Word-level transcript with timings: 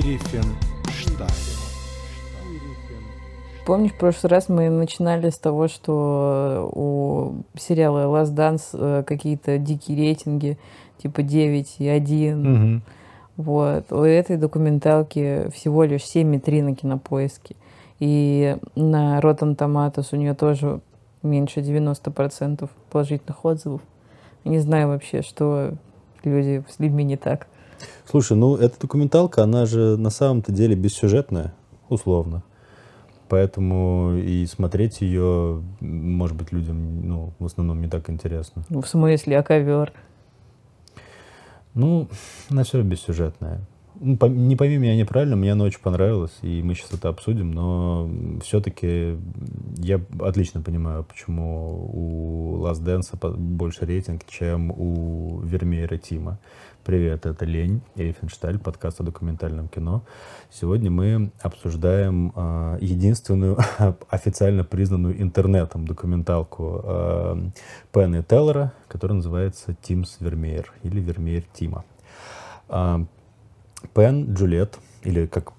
Рифеншталь. 0.00 1.28
Помнишь, 3.66 3.92
в 3.92 3.98
прошлый 3.98 4.30
раз 4.30 4.48
мы 4.48 4.70
начинали 4.70 5.30
с 5.30 5.38
того, 5.38 5.66
что 5.66 6.70
у 6.72 7.58
сериала 7.58 8.04
Last 8.04 8.34
Dance 8.34 8.68
э, 8.72 9.02
какие-то 9.02 9.58
дикие 9.58 9.98
рейтинги, 9.98 10.56
типа 10.98 11.22
9 11.22 11.76
и 11.80 11.88
1. 11.88 12.40
Мгм. 12.40 12.82
Вот. 13.36 13.92
У 13.92 14.02
этой 14.02 14.36
документалки 14.36 15.50
всего 15.52 15.82
лишь 15.82 16.02
7,3 16.02 16.62
на 16.62 16.74
кинопоиске. 16.76 17.56
И 17.98 18.56
на 18.76 19.18
Rotten 19.20 19.56
Tomatoes 19.56 20.08
у 20.12 20.16
нее 20.16 20.34
тоже 20.34 20.80
меньше 21.22 21.60
90% 21.60 22.68
положительных 22.90 23.44
отзывов. 23.44 23.80
Не 24.44 24.60
знаю 24.60 24.88
вообще, 24.88 25.22
что 25.22 25.72
люди 26.22 26.62
с 26.68 26.78
людьми 26.78 27.02
не 27.04 27.16
так. 27.16 27.48
Слушай, 28.08 28.36
ну 28.36 28.56
эта 28.56 28.80
документалка, 28.80 29.42
она 29.42 29.66
же 29.66 29.96
на 29.96 30.10
самом-то 30.10 30.52
деле 30.52 30.74
бессюжетная, 30.76 31.54
условно. 31.88 32.42
Поэтому 33.28 34.14
и 34.14 34.46
смотреть 34.46 35.00
ее, 35.00 35.62
может 35.80 36.36
быть, 36.36 36.52
людям 36.52 37.08
ну, 37.08 37.32
в 37.38 37.46
основном 37.46 37.80
не 37.80 37.88
так 37.88 38.08
интересно. 38.08 38.64
Ну, 38.68 38.80
В 38.80 38.88
смысле, 38.88 39.38
а 39.38 39.42
ковер? 39.42 39.92
Ну, 41.74 42.08
она 42.48 42.62
все 42.62 42.80
бессюжетная. 42.82 43.60
Ну, 43.98 44.18
не 44.28 44.56
пойми 44.56 44.76
меня 44.76 44.94
неправильно, 44.94 45.36
мне 45.36 45.52
она 45.52 45.64
очень 45.64 45.80
понравилась, 45.80 46.36
и 46.42 46.62
мы 46.62 46.74
сейчас 46.74 46.92
это 46.92 47.08
обсудим, 47.08 47.50
но 47.50 48.10
все-таки 48.42 49.16
я 49.78 50.00
отлично 50.20 50.60
понимаю, 50.60 51.02
почему 51.04 51.90
у 51.94 52.58
Last 52.66 52.84
Dance 52.84 53.36
больше 53.36 53.86
рейтинг, 53.86 54.26
чем 54.26 54.70
у 54.70 55.40
Вермеера 55.40 55.96
Тима. 55.96 56.38
Привет, 56.84 57.24
это 57.24 57.46
Лень, 57.46 57.80
Эйфеншталь, 57.94 58.58
подкаст 58.58 59.00
о 59.00 59.04
документальном 59.04 59.68
кино. 59.68 60.02
Сегодня 60.50 60.90
мы 60.90 61.30
обсуждаем 61.40 62.32
а, 62.36 62.76
единственную 62.80 63.58
официально 64.10 64.62
признанную 64.62 65.20
интернетом 65.20 65.86
документалку 65.86 66.82
а, 66.84 67.50
Пенна 67.92 68.22
Теллера, 68.22 68.74
которая 68.88 69.16
называется 69.16 69.74
«Тимс 69.80 70.18
Вермеер» 70.20 70.70
или 70.82 71.00
«Вермеер 71.00 71.44
Тима». 71.54 71.84
Пен 73.94 74.34
Джульет, 74.34 74.78
или 75.02 75.26
как, 75.26 75.52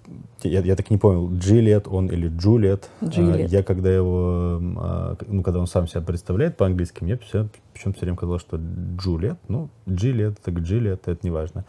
я, 0.43 0.59
я 0.61 0.75
так 0.75 0.89
не 0.89 0.97
понял, 0.97 1.31
Джилет 1.33 1.87
он 1.87 2.07
или 2.07 2.27
Джулиет. 2.27 2.89
А, 3.01 3.05
Джилет. 3.05 3.51
Я 3.51 3.63
когда 3.63 3.89
его, 3.89 4.59
а, 4.77 5.15
ну, 5.25 5.41
когда 5.41 5.59
он 5.59 5.67
сам 5.67 5.87
себя 5.87 6.01
представляет 6.01 6.57
по-английски, 6.57 7.03
мне 7.03 7.17
все, 7.17 7.47
почему 7.73 7.93
все 7.93 8.01
время 8.01 8.17
казалось, 8.17 8.41
что 8.41 8.59
Джулиет, 8.97 9.38
ну, 9.47 9.69
Джилет, 9.89 10.39
так 10.41 10.59
Джилет, 10.59 11.07
это 11.07 11.19
не 11.23 11.31
важно. 11.31 11.65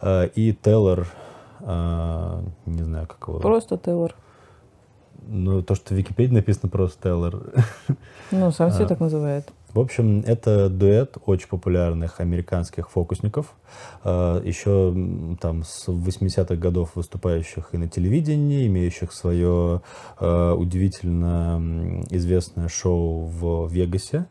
А, 0.00 0.24
И 0.24 0.52
Теллер, 0.52 1.06
не 1.60 2.82
знаю, 2.82 3.06
как 3.06 3.26
его... 3.26 3.40
Просто 3.40 3.78
Тейлор. 3.78 4.14
Ну, 5.26 5.62
то, 5.62 5.74
что 5.74 5.94
в 5.94 5.96
Википедии 5.96 6.34
написано 6.34 6.68
просто 6.68 7.02
Теллер. 7.02 7.54
Ну, 8.30 8.50
сам 8.52 8.70
себя 8.70 8.86
так 8.86 9.00
называет. 9.00 9.50
В 9.74 9.80
общем, 9.80 10.20
это 10.20 10.68
дуэт 10.68 11.18
очень 11.26 11.48
популярных 11.48 12.20
американских 12.20 12.90
фокусников, 12.90 13.54
э, 14.04 14.40
еще 14.44 14.94
там 15.40 15.64
с 15.64 15.88
80-х 15.88 16.54
годов 16.54 16.92
выступающих 16.94 17.70
и 17.72 17.76
на 17.76 17.88
телевидении, 17.88 18.68
имеющих 18.68 19.12
свое 19.12 19.82
э, 20.20 20.52
удивительно 20.52 22.04
известное 22.08 22.68
шоу 22.68 23.24
в 23.24 23.68
Вегасе, 23.68 24.26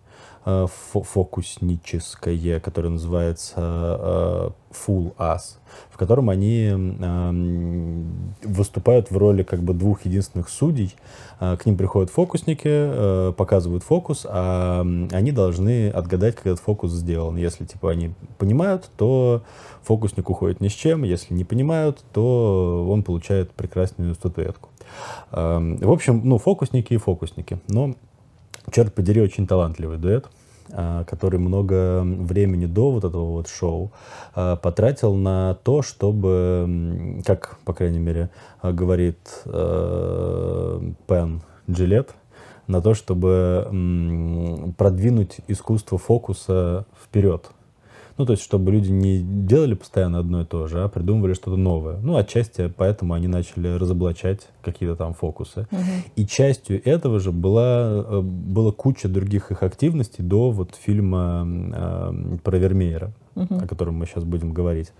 фокусническое, 0.46 2.60
которое 2.60 2.90
называется 2.90 3.56
э, 3.58 4.50
Full 4.74 5.16
Us, 5.18 5.58
в 5.90 5.98
котором 5.98 6.30
они 6.30 6.66
м, 6.66 8.34
выступают 8.44 9.12
в 9.12 9.18
роли 9.18 9.44
как 9.44 9.62
бы 9.62 9.74
двух 9.74 10.06
единственных 10.06 10.50
судей. 10.50 10.96
Э, 11.40 11.58
К 11.58 11.66
ним 11.66 11.78
приходят 11.78 12.10
фокусники, 12.10 12.62
э, 12.66 13.34
показывают 13.38 13.84
фокус, 13.84 14.26
а 14.30 14.82
м, 14.82 15.08
они 15.12 15.32
должны 15.32 15.90
отгадать, 15.90 16.36
как 16.36 16.48
этот 16.48 16.60
фокус 16.60 16.92
сделан. 16.92 17.38
Если 17.38 17.66
типа 17.66 17.92
они 17.92 18.14
понимают, 18.38 18.90
то 18.98 19.44
фокусник 19.84 20.30
уходит 20.30 20.62
ни 20.62 20.68
с 20.68 20.74
чем. 20.74 21.04
Если 21.04 21.34
не 21.34 21.44
понимают, 21.44 22.04
то 22.14 22.88
он 22.90 23.04
получает 23.04 23.52
прекрасную 23.52 24.14
статуэтку. 24.16 24.70
Эм, 25.32 25.78
В 25.78 25.92
общем, 25.92 26.22
ну, 26.24 26.38
фокусники 26.38 26.94
и 26.94 26.98
фокусники. 26.98 27.60
Но, 27.68 27.96
черт 28.72 28.94
подери, 28.94 29.22
очень 29.22 29.48
талантливый 29.48 29.98
дуэт 29.98 30.30
а, 30.72 31.04
который 31.04 31.40
много 31.40 32.02
времени 32.04 32.66
до 32.66 32.92
вот 32.92 33.04
этого 33.04 33.32
вот 33.32 33.48
шоу 33.48 33.92
а, 34.34 34.56
потратил 34.56 35.14
на 35.14 35.56
то, 35.64 35.82
чтобы, 35.82 37.22
как, 37.26 37.58
по 37.66 37.74
крайней 37.74 38.00
мере, 38.00 38.30
а, 38.62 38.72
говорит 38.72 39.18
Пен 39.44 41.42
Джилет, 41.70 42.16
на 42.68 42.82
то, 42.82 42.94
чтобы 42.94 44.74
продвинуть 44.78 45.38
искусство 45.48 45.98
фокуса 45.98 46.86
вперед. 47.04 47.52
Ну, 48.18 48.26
то 48.26 48.34
есть, 48.34 48.44
чтобы 48.44 48.72
люди 48.72 48.92
не 48.92 49.22
делали 49.22 49.74
постоянно 49.74 50.20
одно 50.20 50.42
и 50.42 50.46
то 50.46 50.68
же, 50.68 50.84
а 50.84 50.88
придумывали 50.88 51.34
что-то 51.34 51.58
новое. 51.58 51.98
Ну, 51.98 52.16
отчасти 52.16 52.72
поэтому 52.76 53.14
они 53.14 53.28
начали 53.28 53.70
разоблачать 53.70 54.48
какие-то 54.62 54.96
там 54.96 55.14
фокусы. 55.14 55.68
И 56.16 56.26
частью 56.26 56.86
этого 56.88 57.20
же 57.20 57.32
была, 57.32 58.04
э, 58.06 58.22
была 58.22 58.72
куча 58.72 59.08
других 59.08 59.52
их 59.52 59.64
активностей 59.64 60.24
до 60.24 60.52
вот 60.52 60.76
фильма 60.76 61.48
э, 61.48 62.38
про 62.44 62.58
Вермеера, 62.58 63.14
о 63.36 63.68
котором 63.68 63.96
мы 63.96 64.06
сейчас 64.06 64.24
будем 64.24 64.54
говорить. 64.54 64.92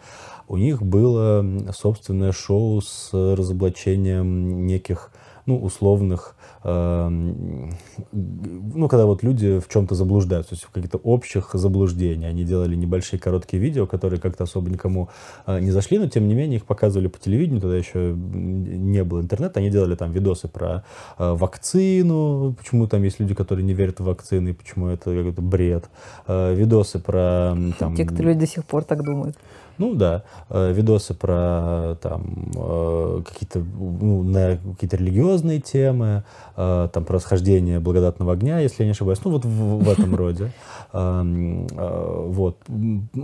У 0.48 0.58
них 0.58 0.82
было 0.82 1.46
собственное 1.72 2.32
шоу 2.32 2.82
с 2.82 3.10
разоблачением 3.14 4.66
неких 4.66 5.12
ну, 5.46 5.58
условных, 5.58 6.36
эм, 6.64 7.72
ну, 8.12 8.88
когда 8.88 9.06
вот 9.06 9.24
люди 9.24 9.60
в 9.60 9.68
чем-то 9.68 9.96
заблуждаются, 9.96 10.52
то 10.52 10.56
есть 10.56 10.64
в 10.66 10.72
каких-то 10.72 10.98
общих 10.98 11.50
заблуждений. 11.54 12.28
Они 12.28 12.44
делали 12.44 12.76
небольшие 12.76 13.20
короткие 13.20 13.62
видео, 13.62 13.86
которые 13.86 14.20
как-то 14.20 14.46
особо 14.46 14.70
никому 14.70 15.10
э, 15.46 15.60
не 15.60 15.72
зашли, 15.72 16.00
но 16.00 16.08
тем 16.08 16.28
не 16.28 16.36
менее 16.36 16.58
их 16.58 16.66
показывали 16.66 17.08
по 17.08 17.20
телевидению, 17.20 17.62
тогда 17.62 17.78
еще 17.78 18.14
не 18.16 19.04
было 19.04 19.22
интернета. 19.22 19.60
Они 19.60 19.70
делали 19.70 19.96
там 19.96 20.12
видосы 20.12 20.48
про 20.48 20.84
э, 21.18 21.34
вакцину, 21.34 22.56
почему 22.58 22.88
там 22.88 23.04
есть 23.04 23.20
люди, 23.20 23.34
которые 23.34 23.66
не 23.66 23.74
верят 23.74 24.00
в 24.00 24.06
вакцины, 24.06 24.54
почему 24.54 24.88
это 24.88 25.16
какой-то 25.16 25.42
бред. 25.42 25.90
Э, 26.28 26.54
видосы 26.54 27.00
про 27.00 27.56
там... 27.80 27.96
Те, 27.96 28.06
кто 28.06 28.24
люди 28.24 28.40
до 28.40 28.48
сих 28.48 28.66
пор 28.66 28.84
так 28.84 29.04
думают. 29.04 29.38
Ну 29.78 29.96
да, 29.96 30.24
э, 30.50 30.72
видосы 30.72 31.14
про 31.14 31.98
там 32.02 32.52
э, 32.56 33.22
какие-то 33.28 33.60
ну, 33.60 34.24
на 34.24 34.58
какие-то 34.58 34.98
религиозные 34.98 35.60
темы, 35.60 36.24
э, 36.56 36.90
там 36.94 37.06
про 37.06 37.16
расхождение 37.16 37.80
благодатного 37.80 38.34
огня, 38.34 38.60
если 38.60 38.84
я 38.84 38.86
не 38.86 38.92
ошибаюсь, 38.92 39.20
ну 39.24 39.32
вот 39.32 39.46
в, 39.46 39.84
в 39.84 39.90
этом 39.90 40.16
роде. 40.24 40.52
Эм, 40.94 41.68
Вот. 41.68 42.58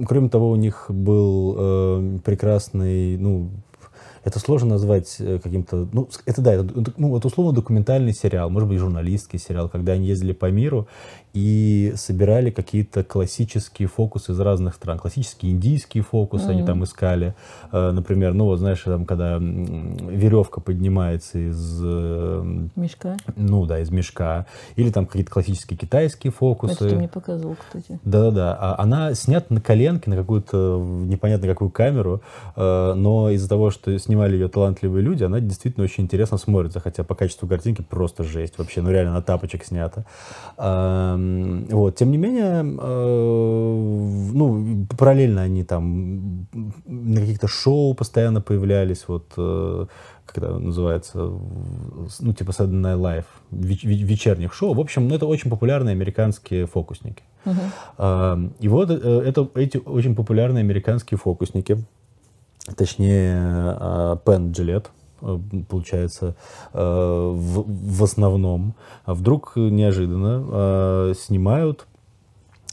Кроме 0.07 0.29
того, 0.29 0.49
у 0.49 0.55
них 0.55 0.85
был 0.89 2.19
прекрасный, 2.23 3.17
ну 3.17 3.51
это 4.23 4.39
сложно 4.39 4.69
назвать 4.69 5.17
каким-то, 5.17 5.87
ну, 5.93 6.09
это 6.25 6.41
да, 6.41 6.53
это, 6.53 6.93
ну, 6.97 7.09
вот 7.09 7.25
условно 7.25 7.53
документальный 7.53 8.13
сериал, 8.13 8.49
может 8.49 8.67
быть, 8.67 8.77
журналистский 8.77 9.39
сериал, 9.39 9.69
когда 9.69 9.93
они 9.93 10.07
ездили 10.07 10.33
по 10.33 10.51
миру 10.51 10.87
и 11.33 11.93
собирали 11.95 12.49
какие-то 12.49 13.03
классические 13.03 13.87
фокусы 13.87 14.31
из 14.31 14.39
разных 14.39 14.75
стран, 14.75 14.99
классические 14.99 15.51
индийские 15.51 16.03
фокусы 16.03 16.47
они 16.49 16.63
там 16.63 16.83
искали, 16.83 17.35
Э, 17.71 17.91
например, 17.91 18.33
ну, 18.33 18.45
вот 18.45 18.59
знаешь, 18.59 18.81
там, 18.81 19.05
когда 19.05 19.37
веревка 19.37 20.61
поднимается 20.61 21.37
из, 21.37 21.79
э, 21.83 22.43
Мешка? 22.75 23.17
ну, 23.35 23.65
да, 23.65 23.79
из 23.79 23.91
мешка, 23.91 24.45
или 24.75 24.89
там 24.89 25.05
какие-то 25.05 25.31
классические 25.31 25.77
китайские 25.77 26.31
фокусы. 26.31 26.73
Это 26.73 26.89
ты 26.89 26.95
мне 26.95 27.07
показывал, 27.07 27.55
кстати. 27.55 27.99
Да-да-да. 28.03 28.57
А 28.59 28.81
Она 28.81 29.13
снята 29.13 29.53
на 29.53 29.61
коленке, 29.61 30.09
на 30.09 30.15
какую-то 30.15 30.83
непонятно 31.05 31.47
какую 31.47 31.69
камеру, 31.69 32.21
э, 32.55 32.93
но 32.95 33.29
из-за 33.31 33.47
того, 33.49 33.69
что 33.69 33.97
снимали 33.99 34.33
ее 34.33 34.47
талантливые 34.47 35.03
люди, 35.03 35.23
она 35.23 35.39
действительно 35.39 35.83
очень 35.83 36.05
интересно 36.05 36.37
смотрится, 36.37 36.79
хотя 36.79 37.03
по 37.03 37.15
качеству 37.15 37.47
картинки 37.47 37.81
просто 37.81 38.23
жесть 38.23 38.57
вообще, 38.57 38.81
ну 38.81 38.89
реально 38.91 39.13
на 39.13 39.21
тапочек 39.21 39.63
снято. 39.63 40.05
Эм, 41.19 41.65
Вот, 41.69 41.95
тем 41.95 42.11
не 42.11 42.17
менее, 42.17 42.61
э, 42.79 44.31
ну, 44.33 44.85
параллельно 44.97 45.41
они 45.41 45.63
там 45.63 46.47
на 46.85 47.19
каких-то 47.21 47.47
шоу 47.47 47.93
постоянно 47.93 48.41
появлялись, 48.41 49.05
вот, 49.07 49.25
э, 49.37 49.85
как 50.25 50.37
это 50.37 50.59
называется, 50.59 51.17
ну, 52.19 52.33
типа 52.33 52.51
Saturday 52.51 52.81
Night 52.81 52.99
Live, 52.99 53.25
веч- 53.51 53.83
веч- 53.83 54.03
вечерних 54.03 54.53
шоу. 54.53 54.73
В 54.73 54.79
общем, 54.79 55.07
ну, 55.07 55.15
это 55.15 55.25
очень 55.25 55.49
популярные 55.49 55.93
американские 55.93 56.65
фокусники. 56.65 57.23
А, 57.97 58.37
И 58.59 58.67
вот 58.67 58.89
э, 58.91 59.23
это, 59.25 59.47
эти 59.55 59.77
очень 59.77 60.15
популярные 60.15 60.61
американские 60.61 61.17
фокусники, 61.17 61.83
точнее, 62.75 64.19
Пен 64.25 64.51
Джилет, 64.51 64.91
получается, 65.67 66.35
э, 66.73 66.79
в, 66.81 68.03
основном, 68.03 68.73
а 69.05 69.13
вдруг 69.13 69.53
неожиданно 69.55 70.45
э, 70.51 71.13
снимают 71.17 71.87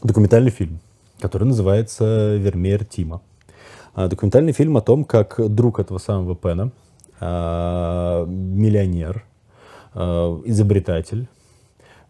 документальный 0.03 0.51
фильм, 0.51 0.81
который 1.21 1.45
называется 1.45 2.37
«Вермеер 2.37 2.85
Тима». 2.85 3.21
Документальный 3.95 4.53
фильм 4.53 4.77
о 4.77 4.83
том, 4.83 5.05
как 5.05 5.41
друг 5.55 5.81
этого 5.81 5.97
самого 5.97 6.37
Пена, 6.37 6.71
миллионер, 8.29 9.25
изобретатель, 9.95 11.29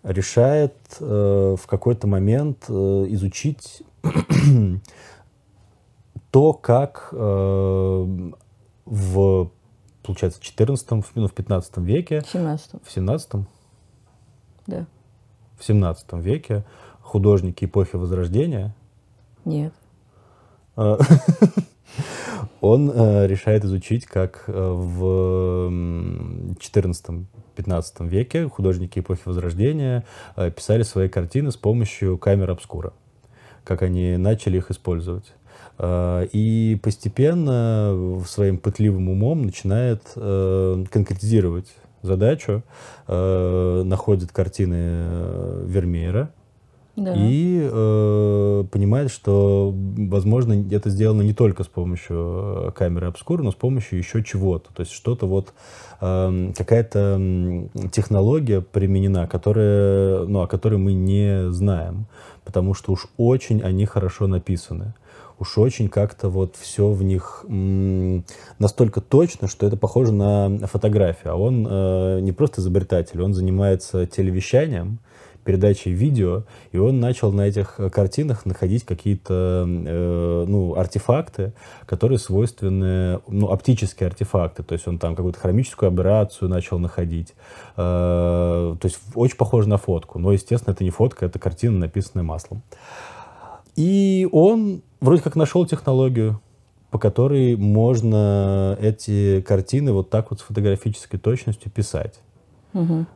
решает 0.02 0.74
в 0.98 1.60
какой-то 1.68 2.08
момент 2.08 2.68
изучить 2.68 3.84
то, 6.32 6.52
как 6.54 7.12
в, 8.86 9.50
получается, 10.06 10.40
14 10.40 10.90
ну, 11.14 11.26
в 11.26 11.32
15 11.32 11.78
веке... 11.78 12.22
В 12.22 12.28
17 12.32 12.70
В 12.82 12.90
17 12.90 13.30
Да. 14.66 14.86
В 15.58 15.64
17 15.64 16.12
веке 16.14 16.64
художники 17.00 17.64
эпохи 17.64 17.96
Возрождения... 17.96 18.74
Нет. 19.44 19.72
А, 20.76 20.98
он 22.60 22.90
э, 22.90 23.26
решает 23.26 23.64
изучить, 23.64 24.06
как 24.06 24.44
э, 24.46 24.52
в 24.52 25.70
14-15 25.70 27.26
веке 28.08 28.48
художники 28.48 28.98
эпохи 28.98 29.22
Возрождения 29.24 30.04
э, 30.36 30.50
писали 30.50 30.82
свои 30.82 31.08
картины 31.08 31.50
с 31.50 31.56
помощью 31.56 32.18
камер 32.18 32.50
обскура, 32.50 32.92
как 33.64 33.82
они 33.82 34.16
начали 34.16 34.58
их 34.58 34.70
использовать. 34.70 35.32
Э, 35.78 36.26
и 36.32 36.78
постепенно 36.82 38.22
своим 38.26 38.58
пытливым 38.58 39.08
умом 39.08 39.42
начинает 39.42 40.02
э, 40.16 40.84
конкретизировать 40.90 41.74
задачу, 42.02 42.62
э, 43.08 43.82
находит 43.84 44.32
картины 44.32 45.64
Вермеера, 45.64 46.30
да. 46.96 47.14
и 47.14 47.68
э, 47.70 48.64
понимает, 48.70 49.10
что, 49.10 49.74
возможно, 49.74 50.64
это 50.70 50.88
сделано 50.88 51.22
не 51.22 51.34
только 51.34 51.62
с 51.62 51.68
помощью 51.68 52.72
камеры 52.74 53.08
обскур, 53.08 53.42
но 53.42 53.50
с 53.50 53.54
помощью 53.54 53.98
еще 53.98 54.24
чего-то. 54.24 54.72
То 54.72 54.80
есть 54.80 54.92
что-то 54.92 55.26
вот, 55.26 55.52
э, 56.00 56.52
какая-то 56.56 57.68
технология 57.92 58.62
применена, 58.62 59.26
которая, 59.26 60.24
ну, 60.24 60.40
о 60.40 60.46
которой 60.46 60.78
мы 60.78 60.94
не 60.94 61.50
знаем, 61.52 62.06
потому 62.44 62.72
что 62.72 62.92
уж 62.92 63.08
очень 63.16 63.60
они 63.62 63.84
хорошо 63.84 64.26
написаны 64.26 64.94
уж 65.38 65.58
очень 65.58 65.88
как-то 65.88 66.28
вот 66.28 66.56
все 66.56 66.90
в 66.90 67.02
них 67.02 67.44
настолько 68.58 69.00
точно, 69.00 69.48
что 69.48 69.66
это 69.66 69.76
похоже 69.76 70.12
на 70.12 70.66
фотографию. 70.66 71.32
А 71.32 71.36
он 71.36 71.66
э, 71.68 72.20
не 72.20 72.32
просто 72.32 72.60
изобретатель, 72.60 73.20
он 73.22 73.34
занимается 73.34 74.06
телевещанием, 74.06 74.98
передачей 75.46 75.92
видео, 75.92 76.42
и 76.72 76.78
он 76.78 77.00
начал 77.00 77.32
на 77.32 77.42
этих 77.42 77.78
картинах 77.92 78.44
находить 78.44 78.84
какие-то 78.84 79.64
э, 79.66 80.44
ну, 80.46 80.74
артефакты, 80.74 81.52
которые 81.86 82.18
свойственны, 82.18 83.20
ну, 83.28 83.50
оптические 83.50 84.08
артефакты, 84.08 84.64
то 84.64 84.72
есть 84.72 84.86
он 84.88 84.98
там 84.98 85.14
какую-то 85.14 85.38
хромическую 85.38 85.88
аберрацию 85.88 86.48
начал 86.48 86.78
находить, 86.78 87.34
э, 87.76 87.76
то 87.76 88.80
есть 88.82 88.98
очень 89.14 89.36
похоже 89.36 89.68
на 89.68 89.78
фотку, 89.78 90.18
но, 90.18 90.32
естественно, 90.32 90.74
это 90.74 90.82
не 90.82 90.90
фотка, 90.90 91.24
это 91.24 91.38
картина, 91.38 91.78
написанная 91.78 92.24
маслом. 92.24 92.62
И 93.76 94.28
он 94.32 94.82
вроде 95.00 95.22
как 95.22 95.36
нашел 95.36 95.66
технологию, 95.66 96.40
по 96.90 96.98
которой 96.98 97.56
можно 97.56 98.76
эти 98.80 99.40
картины 99.40 99.92
вот 99.92 100.10
так 100.10 100.30
вот 100.30 100.40
с 100.40 100.42
фотографической 100.42 101.18
точностью 101.18 101.70
писать. 101.70 102.20
Угу. 102.74 103.06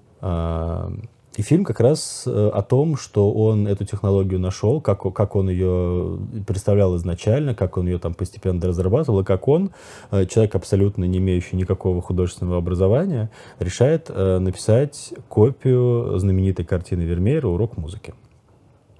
И 1.36 1.42
фильм 1.42 1.64
как 1.64 1.78
раз 1.80 2.24
э, 2.26 2.50
о 2.52 2.62
том, 2.62 2.96
что 2.96 3.32
он 3.32 3.68
эту 3.68 3.84
технологию 3.84 4.40
нашел, 4.40 4.80
как, 4.80 5.02
как 5.14 5.36
он 5.36 5.48
ее 5.48 6.18
представлял 6.46 6.96
изначально, 6.96 7.54
как 7.54 7.76
он 7.76 7.86
ее 7.86 7.98
там 7.98 8.14
постепенно 8.14 8.60
разрабатывал, 8.66 9.20
и 9.20 9.24
как 9.24 9.46
он, 9.46 9.70
э, 10.10 10.26
человек 10.26 10.56
абсолютно 10.56 11.04
не 11.04 11.18
имеющий 11.18 11.56
никакого 11.56 12.02
художественного 12.02 12.58
образования, 12.58 13.30
решает 13.60 14.10
э, 14.10 14.38
написать 14.38 15.14
копию 15.28 16.18
знаменитой 16.18 16.64
картины 16.64 17.02
Вермеера 17.02 17.46
«Урок 17.46 17.76
музыки». 17.76 18.12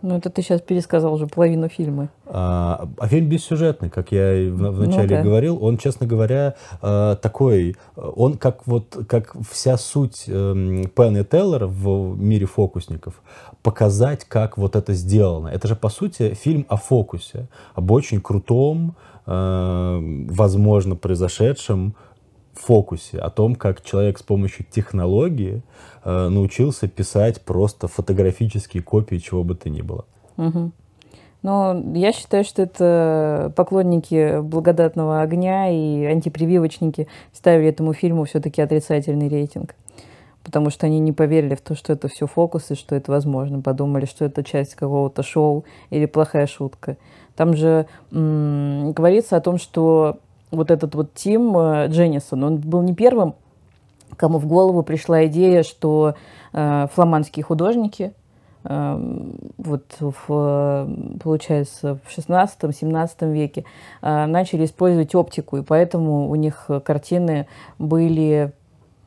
Ну, 0.02 0.16
это 0.16 0.30
ты 0.30 0.42
сейчас 0.42 0.62
пересказал 0.62 1.14
уже 1.14 1.26
половину 1.26 1.68
фильма. 1.68 2.08
А, 2.26 2.88
а 2.98 3.08
фильм 3.08 3.28
бессюжетный, 3.28 3.90
как 3.90 4.12
я 4.12 4.50
в, 4.50 4.56
в 4.56 4.86
начале 4.86 5.18
ну, 5.18 5.24
говорил. 5.24 5.62
Он, 5.62 5.76
честно 5.76 6.06
говоря, 6.06 6.54
э, 6.80 7.16
такой, 7.20 7.76
он 7.96 8.38
как 8.38 8.66
вот, 8.66 8.96
как 9.08 9.36
вся 9.50 9.76
суть 9.76 10.24
э, 10.26 10.84
Пен 10.94 11.16
и 11.16 11.24
Теллера 11.24 11.66
в 11.66 12.18
мире 12.18 12.46
фокусников, 12.46 13.22
показать, 13.62 14.24
как 14.24 14.56
вот 14.56 14.74
это 14.74 14.94
сделано. 14.94 15.48
Это 15.48 15.68
же, 15.68 15.76
по 15.76 15.90
сути, 15.90 16.34
фильм 16.34 16.64
о 16.68 16.76
фокусе, 16.76 17.48
об 17.74 17.90
очень 17.90 18.22
крутом, 18.22 18.96
э, 19.26 20.26
возможно, 20.30 20.96
произошедшем 20.96 21.94
фокусе, 22.54 23.18
о 23.18 23.30
том, 23.30 23.54
как 23.54 23.82
человек 23.82 24.18
с 24.18 24.22
помощью 24.22 24.66
технологии 24.70 25.62
э, 26.04 26.28
научился 26.28 26.88
писать 26.88 27.42
просто 27.42 27.88
фотографические 27.88 28.82
копии 28.82 29.16
чего 29.16 29.44
бы 29.44 29.54
то 29.54 29.70
ни 29.70 29.82
было. 29.82 30.04
Угу. 30.36 30.72
Но 31.42 31.82
я 31.94 32.12
считаю, 32.12 32.44
что 32.44 32.62
это 32.62 33.52
поклонники 33.56 34.40
благодатного 34.40 35.22
огня 35.22 35.70
и 35.70 36.04
антипрививочники 36.04 37.08
ставили 37.32 37.70
этому 37.70 37.94
фильму 37.94 38.24
все-таки 38.24 38.60
отрицательный 38.60 39.28
рейтинг. 39.28 39.74
Потому 40.44 40.70
что 40.70 40.86
они 40.86 41.00
не 41.00 41.12
поверили 41.12 41.54
в 41.54 41.60
то, 41.60 41.74
что 41.74 41.92
это 41.92 42.08
все 42.08 42.26
фокусы, 42.26 42.74
что 42.74 42.94
это 42.94 43.10
возможно. 43.10 43.60
Подумали, 43.60 44.06
что 44.06 44.24
это 44.24 44.42
часть 44.42 44.74
какого-то 44.74 45.22
шоу 45.22 45.64
или 45.90 46.06
плохая 46.06 46.46
шутка. 46.46 46.96
Там 47.36 47.56
же 47.56 47.86
м- 48.10 48.92
говорится 48.92 49.36
о 49.36 49.40
том, 49.40 49.58
что 49.58 50.18
вот 50.50 50.70
этот 50.70 50.94
вот 50.94 51.14
Тим 51.14 51.56
э, 51.56 51.88
Дженнисон, 51.88 52.44
он 52.44 52.56
был 52.58 52.82
не 52.82 52.94
первым, 52.94 53.34
кому 54.16 54.38
в 54.38 54.46
голову 54.46 54.82
пришла 54.82 55.26
идея, 55.26 55.62
что 55.62 56.14
э, 56.52 56.86
фламандские 56.92 57.44
художники 57.44 58.12
э, 58.64 59.24
вот 59.58 59.84
в, 59.98 60.88
получается, 61.22 61.98
в 62.04 62.18
16-17 62.18 63.32
веке 63.32 63.64
э, 64.02 64.26
начали 64.26 64.64
использовать 64.64 65.14
оптику, 65.14 65.58
и 65.58 65.62
поэтому 65.62 66.28
у 66.28 66.34
них 66.34 66.68
картины 66.84 67.46
были 67.78 68.52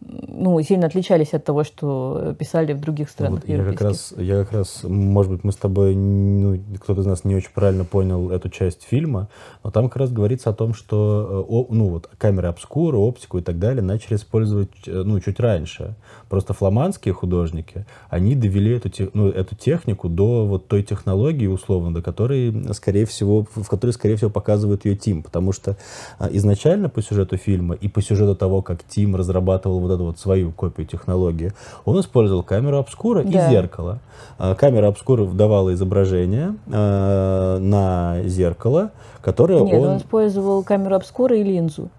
ну, 0.06 0.62
сильно 0.62 0.88
отличались 0.88 1.34
от 1.34 1.44
того, 1.44 1.64
что 1.64 2.36
писали 2.38 2.74
в 2.74 2.82
других 2.82 3.10
странах 3.10 3.34
вот 3.34 3.50
я 3.50 3.64
как 3.64 3.82
раз, 3.82 4.14
я 4.18 4.44
как 4.44 4.54
раз, 4.54 4.82
может 4.84 5.32
быть, 5.32 5.44
мы 5.44 5.52
с 5.52 5.56
тобой, 5.56 5.96
ну, 5.96 6.60
кто-то 6.80 7.02
из 7.02 7.06
нас 7.06 7.24
не 7.24 7.36
очень 7.36 7.52
правильно 7.54 7.86
понял 7.86 8.30
эту 8.30 8.50
часть 8.50 8.84
фильма, 8.84 9.30
но 9.64 9.72
там 9.72 9.90
как 9.90 9.98
раз 9.98 10.12
говорится 10.12 10.50
о 10.50 10.54
том, 10.54 10.74
что, 10.74 11.46
э, 11.50 11.74
ну, 11.74 11.90
вот 11.90 12.10
камеры 12.18 12.48
обскуры, 12.48 12.98
оптику 12.98 13.38
и 13.38 13.42
так 13.42 13.60
далее 13.60 13.82
начали 13.82 14.16
использовать, 14.16 14.70
э, 14.88 15.04
ну, 15.06 15.20
чуть 15.20 15.40
раньше. 15.40 15.96
Просто 16.30 16.54
фламандские 16.54 17.14
художники, 17.14 17.86
они 18.10 18.36
довели 18.36 18.76
эту, 18.76 18.90
ну, 19.14 19.30
эту 19.30 19.56
технику 19.56 20.10
до 20.10 20.46
вот 20.46 20.68
той 20.68 20.84
технологии, 20.84 21.48
условно, 21.48 21.94
до 21.94 22.02
которой, 22.02 22.74
скорее 22.74 23.06
всего, 23.06 23.46
в 23.56 23.68
которой, 23.68 23.92
скорее 23.92 24.16
всего, 24.16 24.30
показывает 24.30 24.86
ее 24.86 24.96
Тим, 24.96 25.24
потому 25.24 25.52
что 25.52 25.78
э, 26.20 26.30
изначально 26.32 26.90
по 26.90 27.02
сюжету 27.02 27.38
фильма 27.38 27.76
и 27.76 27.88
по 27.88 28.02
сюжету 28.02 28.36
того, 28.36 28.62
как 28.62 28.84
Тим 28.84 29.16
разрабатывал 29.16 29.80
вот 29.80 29.92
эту 29.94 30.06
вот 30.06 30.20
свою 30.20 30.52
копию 30.52 30.88
технологии, 30.88 31.52
он 31.86 32.00
использовал 32.00 32.44
камеру 32.44 32.78
обскура 32.78 33.24
да. 33.24 33.48
и 33.48 33.52
зеркало. 33.52 34.00
А, 34.38 34.56
камера 34.56 34.88
обскура 34.88 35.26
давала 35.26 35.74
изображение 35.74 36.56
э, 36.68 37.58
на 37.60 38.22
зеркало, 38.26 38.92
которое 39.22 39.62
Нет, 39.62 39.82
он... 39.82 39.88
он 39.88 39.98
использовал 39.98 40.64
камеру 40.64 40.96
обскура 40.96 41.38
и 41.38 41.44
линзу. 41.44 41.90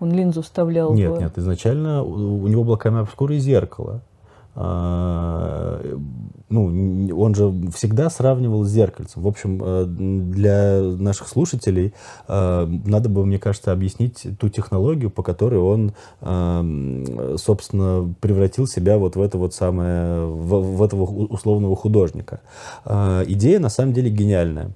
Он 0.00 0.12
линзу 0.12 0.42
вставлял. 0.42 0.92
Нет, 0.92 1.12
в... 1.12 1.20
нет, 1.20 1.38
изначально 1.38 2.02
у 2.02 2.46
него 2.46 2.64
была 2.64 2.76
камера 2.76 3.02
обскура 3.02 3.34
и 3.34 3.38
зеркало. 3.38 4.00
Ну, 6.54 7.20
он 7.20 7.34
же 7.34 7.52
всегда 7.74 8.08
сравнивал 8.08 8.62
с 8.62 8.70
зеркальцем. 8.70 9.22
В 9.22 9.26
общем, 9.26 9.60
э, 9.60 9.86
для 9.86 10.82
наших 10.82 11.26
слушателей 11.26 11.92
э, 12.28 12.66
надо 12.86 13.08
бы, 13.08 13.26
мне 13.26 13.40
кажется, 13.40 13.72
объяснить 13.72 14.24
ту 14.38 14.48
технологию, 14.48 15.10
по 15.10 15.24
которой 15.24 15.58
он, 15.58 15.94
э, 16.20 17.36
собственно, 17.38 18.14
превратил 18.20 18.68
себя 18.68 18.98
вот 18.98 19.16
в 19.16 19.20
это 19.20 19.36
вот 19.36 19.52
самое, 19.52 20.26
в 20.26 20.80
этого 20.80 21.02
условного 21.02 21.74
художника. 21.74 22.40
Идея, 22.86 23.58
на 23.58 23.68
самом 23.68 23.92
деле, 23.92 24.08
гениальная. 24.10 24.70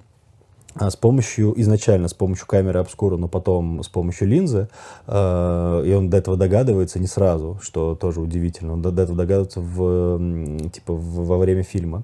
А 0.79 0.89
с 0.89 0.95
помощью, 0.95 1.53
изначально 1.59 2.07
с 2.07 2.13
помощью 2.13 2.47
камеры 2.47 2.79
обскура, 2.79 3.17
но 3.17 3.27
потом 3.27 3.83
с 3.83 3.89
помощью 3.89 4.29
линзы, 4.29 4.69
э, 5.07 5.83
и 5.85 5.93
он 5.93 6.09
до 6.09 6.15
этого 6.15 6.37
догадывается 6.37 6.99
не 6.99 7.07
сразу, 7.07 7.59
что 7.61 7.95
тоже 7.95 8.21
удивительно, 8.21 8.73
он 8.73 8.81
до, 8.81 8.91
до 8.91 9.01
этого 9.01 9.17
догадывается 9.17 9.59
в, 9.59 10.69
типа, 10.69 10.93
в, 10.93 11.27
во 11.27 11.37
время 11.37 11.63
фильма. 11.63 12.03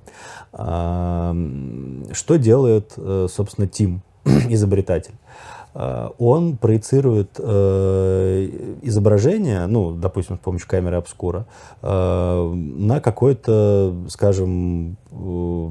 Э, 0.52 1.34
что 2.12 2.36
делает, 2.36 2.94
э, 2.98 3.28
собственно, 3.32 3.68
Тим, 3.68 4.02
изобретатель? 4.26 5.16
Э, 5.74 6.10
он 6.18 6.58
проецирует 6.58 7.30
э, 7.38 8.78
изображение, 8.82 9.68
ну, 9.68 9.92
допустим, 9.92 10.36
с 10.36 10.40
помощью 10.40 10.68
камеры 10.68 10.98
обскура, 10.98 11.46
э, 11.82 12.54
на 12.54 13.00
какой-то, 13.00 13.96
скажем, 14.10 14.98
э, 15.12 15.70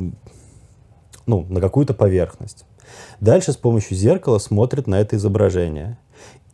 ну, 1.26 1.46
на 1.50 1.60
какую-то 1.60 1.92
поверхность. 1.92 2.64
Дальше 3.20 3.52
с 3.52 3.56
помощью 3.56 3.96
зеркала 3.96 4.38
смотрит 4.38 4.86
на 4.86 5.00
это 5.00 5.16
изображение. 5.16 5.96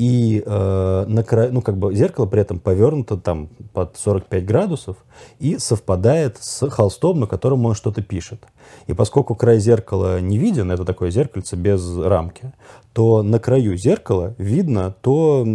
И 0.01 0.43
э, 0.47 1.05
на 1.07 1.23
краю, 1.23 1.53
ну, 1.53 1.61
как 1.61 1.77
бы 1.77 1.95
зеркало 1.95 2.25
при 2.25 2.41
этом 2.41 2.59
повернуто 2.59 3.19
там 3.19 3.49
под 3.75 3.99
45 3.99 4.47
градусов 4.47 4.97
и 5.39 5.59
совпадает 5.59 6.39
с 6.41 6.71
холстом, 6.71 7.21
на 7.21 7.27
котором 7.27 7.67
он 7.67 7.75
что-то 7.75 8.01
пишет. 8.01 8.47
И 8.87 8.95
поскольку 8.95 9.35
край 9.35 9.59
зеркала 9.59 10.19
не 10.19 10.39
виден, 10.39 10.71
это 10.71 10.87
такое 10.87 11.11
зеркальце 11.11 11.55
без 11.57 11.99
рамки, 11.99 12.53
то 12.93 13.23
на 13.23 13.39
краю 13.39 13.77
зеркала 13.77 14.35
видно 14.37 14.95
то, 15.01 15.47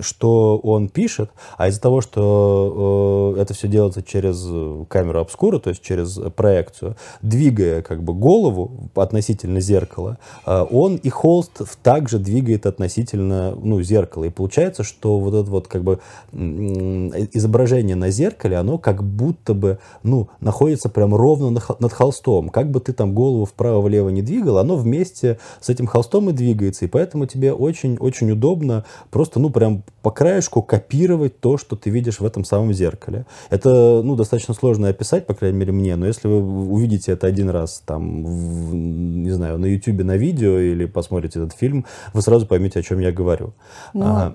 что 0.00 0.58
он 0.58 0.88
пишет, 0.88 1.30
а 1.58 1.68
из-за 1.68 1.80
того, 1.80 2.00
что 2.00 3.34
э, 3.36 3.40
это 3.42 3.52
все 3.52 3.68
делается 3.68 4.02
через 4.02 4.46
камеру 4.88 5.20
обскура, 5.20 5.58
то 5.58 5.70
есть 5.70 5.82
через 5.82 6.18
проекцию, 6.34 6.96
двигая 7.20 7.82
как 7.82 8.02
бы 8.02 8.14
голову 8.14 8.90
относительно 8.94 9.60
зеркала, 9.60 10.18
э, 10.46 10.66
он 10.70 10.96
и 10.96 11.10
холст 11.10 11.60
также 11.82 12.18
двигает 12.18 12.64
относительно 12.64 13.54
ну, 13.64 13.82
зеркала. 13.82 14.24
И 14.24 14.30
получается, 14.30 14.82
что 14.82 15.18
вот 15.18 15.34
это 15.34 15.50
вот 15.50 15.68
как 15.68 15.82
бы 15.82 16.00
изображение 16.32 17.96
на 17.96 18.10
зеркале, 18.10 18.56
оно 18.56 18.78
как 18.78 19.02
будто 19.02 19.54
бы 19.54 19.78
ну, 20.02 20.28
находится 20.40 20.88
прям 20.88 21.14
ровно 21.14 21.50
над 21.50 21.92
холстом. 21.92 22.48
Как 22.50 22.70
бы 22.70 22.80
ты 22.80 22.92
там 22.92 23.14
голову 23.14 23.44
вправо-влево 23.44 24.10
не 24.10 24.22
двигал, 24.22 24.58
оно 24.58 24.76
вместе 24.76 25.38
с 25.60 25.68
этим 25.68 25.86
холстом 25.86 26.30
и 26.30 26.32
двигается, 26.32 26.84
и 26.84 26.88
поэтому 26.88 27.26
тебе 27.26 27.52
очень-очень 27.52 28.30
удобно 28.30 28.84
просто, 29.10 29.40
ну, 29.40 29.50
прям 29.50 29.82
по 30.02 30.10
краешку 30.10 30.62
копировать 30.62 31.40
то, 31.40 31.56
что 31.56 31.76
ты 31.76 31.90
видишь 31.90 32.20
в 32.20 32.26
этом 32.26 32.44
самом 32.44 32.72
зеркале. 32.72 33.26
Это, 33.50 34.02
ну, 34.04 34.16
достаточно 34.16 34.54
сложно 34.54 34.88
описать, 34.88 35.26
по 35.26 35.34
крайней 35.34 35.58
мере, 35.58 35.72
мне, 35.72 35.96
но 35.96 36.06
если 36.06 36.28
вы 36.28 36.42
увидите 36.70 37.12
это 37.12 37.26
один 37.26 37.48
раз, 37.48 37.82
там, 37.86 38.24
в, 38.24 38.74
не 38.74 39.30
знаю, 39.30 39.58
на 39.58 39.66
YouTube, 39.66 40.04
на 40.04 40.16
видео 40.16 40.58
или 40.58 40.84
посмотрите 40.84 41.38
этот 41.38 41.54
фильм, 41.54 41.86
вы 42.12 42.22
сразу 42.22 42.46
поймете, 42.46 42.80
о 42.80 42.82
чем 42.82 42.98
я 42.98 43.12
говорю. 43.12 43.53
Ну, 43.92 44.34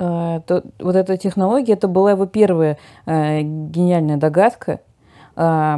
а, 0.00 0.40
то, 0.40 0.62
вот 0.78 0.96
эта 0.96 1.16
технология, 1.18 1.74
это 1.74 1.86
была 1.86 2.12
его 2.12 2.24
первая 2.24 2.78
э, 3.04 3.42
гениальная 3.42 4.16
догадка, 4.16 4.80
э, 5.36 5.76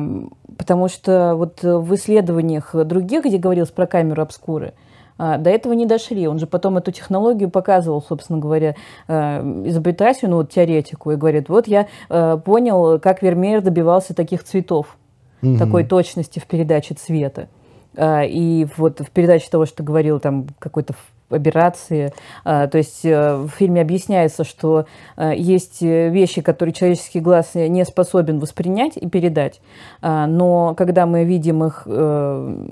потому 0.56 0.88
что 0.88 1.34
вот 1.34 1.62
в 1.62 1.94
исследованиях 1.94 2.72
других, 2.84 3.24
где 3.24 3.38
говорилось 3.38 3.70
про 3.70 3.88
камеру 3.88 4.22
обскуры, 4.22 4.74
а, 5.18 5.38
до 5.38 5.50
этого 5.50 5.72
не 5.72 5.86
дошли. 5.86 6.28
Он 6.28 6.38
же 6.38 6.46
потом 6.46 6.76
эту 6.76 6.92
технологию 6.92 7.50
показывал, 7.50 8.00
собственно 8.00 8.38
говоря, 8.38 8.76
э, 9.08 9.62
изобретателю, 9.66 10.30
ну 10.30 10.36
вот 10.36 10.50
теоретику, 10.50 11.10
и 11.10 11.16
говорит, 11.16 11.48
вот 11.48 11.66
я 11.66 11.88
э, 12.08 12.38
понял, 12.44 13.00
как 13.00 13.22
Вермеер 13.22 13.60
добивался 13.60 14.14
таких 14.14 14.44
цветов, 14.44 14.96
угу. 15.42 15.58
такой 15.58 15.84
точности 15.84 16.38
в 16.38 16.46
передаче 16.46 16.94
цвета. 16.94 17.48
И 17.94 18.66
вот 18.78 19.00
в 19.00 19.10
передаче 19.10 19.50
того, 19.50 19.66
что 19.66 19.82
говорил 19.82 20.18
там 20.18 20.46
какой-то 20.58 20.94
аберрации. 21.32 22.12
А, 22.44 22.66
то 22.66 22.78
есть 22.78 23.04
э, 23.04 23.36
в 23.36 23.48
фильме 23.48 23.80
объясняется, 23.80 24.44
что 24.44 24.86
э, 25.16 25.32
есть 25.36 25.82
вещи, 25.82 26.40
которые 26.42 26.72
человеческий 26.72 27.20
глаз 27.20 27.54
не 27.54 27.84
способен 27.84 28.38
воспринять 28.38 28.96
и 28.96 29.08
передать, 29.08 29.60
а, 30.00 30.26
но 30.26 30.74
когда 30.76 31.06
мы 31.06 31.24
видим 31.24 31.64
их, 31.64 31.82
э, 31.86 32.66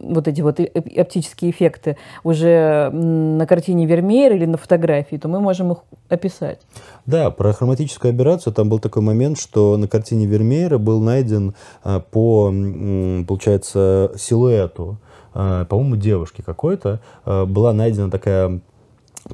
вот 0.00 0.28
эти 0.28 0.40
вот 0.40 0.60
оптические 0.60 1.50
эффекты 1.50 1.96
уже 2.22 2.90
на 2.90 3.46
картине 3.46 3.86
Вермеер 3.86 4.34
или 4.34 4.44
на 4.44 4.56
фотографии, 4.56 5.16
то 5.16 5.28
мы 5.28 5.40
можем 5.40 5.72
их 5.72 5.78
описать. 6.08 6.60
Да, 7.06 7.30
про 7.30 7.52
хроматическую 7.52 8.10
аберрацию 8.10 8.52
там 8.52 8.68
был 8.68 8.78
такой 8.78 9.02
момент, 9.02 9.38
что 9.38 9.76
на 9.76 9.88
картине 9.88 10.26
Вермеера 10.26 10.78
был 10.78 11.00
найден 11.00 11.54
по, 11.82 12.52
получается, 13.26 14.12
силуэту 14.16 14.98
Э, 15.02 15.03
по-моему, 15.34 15.96
девушки 15.96 16.42
какой-то, 16.42 17.00
э, 17.26 17.44
была 17.44 17.72
найдена 17.72 18.10
такая 18.10 18.60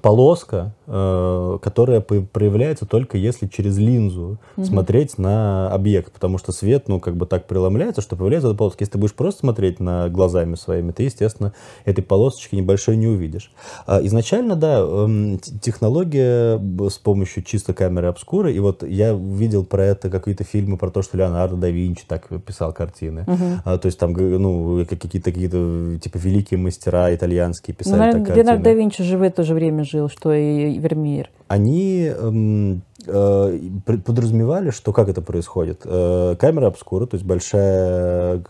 полоска, 0.02 0.72
э, 0.86 1.58
которая 1.62 2.00
проявляется 2.00 2.86
только 2.86 3.18
если 3.18 3.46
через 3.48 3.76
линзу 3.78 4.38
угу. 4.56 4.64
смотреть 4.64 5.18
на 5.18 5.70
объект, 5.70 6.12
потому 6.12 6.38
что 6.38 6.52
свет, 6.52 6.88
ну, 6.88 7.00
как 7.00 7.16
бы 7.16 7.26
так 7.26 7.46
преломляется, 7.46 8.00
что 8.00 8.16
появляется 8.16 8.48
эта 8.48 8.56
полоска. 8.56 8.82
Если 8.82 8.92
ты 8.92 8.98
будешь 8.98 9.14
просто 9.14 9.40
смотреть 9.40 9.80
на 9.80 10.08
глазами 10.08 10.54
своими, 10.54 10.92
ты, 10.92 11.04
естественно, 11.04 11.52
этой 11.84 12.02
полосочки 12.02 12.54
небольшой 12.54 12.96
не 12.96 13.08
увидишь. 13.08 13.52
А 13.86 14.00
изначально, 14.04 14.56
да, 14.56 14.78
эм, 14.80 15.38
технология 15.38 16.60
с 16.88 16.98
помощью 16.98 17.42
чисто 17.42 17.74
камеры 17.74 18.08
обскуры, 18.08 18.52
и 18.52 18.58
вот 18.60 18.82
я 18.82 19.12
видел 19.12 19.64
про 19.64 19.84
это 19.84 20.08
какие-то 20.08 20.44
фильмы 20.44 20.76
про 20.76 20.90
то, 20.90 21.02
что 21.02 21.16
Леонардо 21.16 21.56
да 21.56 21.68
Винчи 21.68 22.04
так 22.06 22.28
писал 22.44 22.72
картины. 22.72 23.24
Угу. 23.26 23.78
То 23.78 23.86
есть 23.86 23.98
там, 23.98 24.12
ну, 24.12 24.86
какие-то, 24.88 25.32
какие-то, 25.32 25.98
типа, 26.00 26.16
великие 26.16 26.58
мастера 26.58 27.14
итальянские 27.14 27.74
писали 27.74 27.98
ну, 27.98 28.12
так 28.12 28.26
картины. 28.26 28.36
Леонардо 28.36 28.64
да 28.64 28.72
Винчи 28.72 29.02
же 29.02 29.18
в 29.18 29.22
это 29.22 29.42
же 29.42 29.54
время 29.54 29.79
жил, 29.84 30.08
что 30.08 30.32
и 30.32 30.78
Вермеер? 30.78 31.30
Они 31.48 32.04
эм, 32.04 32.82
э, 33.06 33.58
подразумевали, 34.04 34.70
что 34.70 34.92
как 34.92 35.08
это 35.08 35.20
происходит. 35.20 35.80
Э, 35.84 36.36
камера 36.38 36.68
обскура, 36.68 37.06
то 37.06 37.16
есть 37.16 37.26
большая 37.26 38.42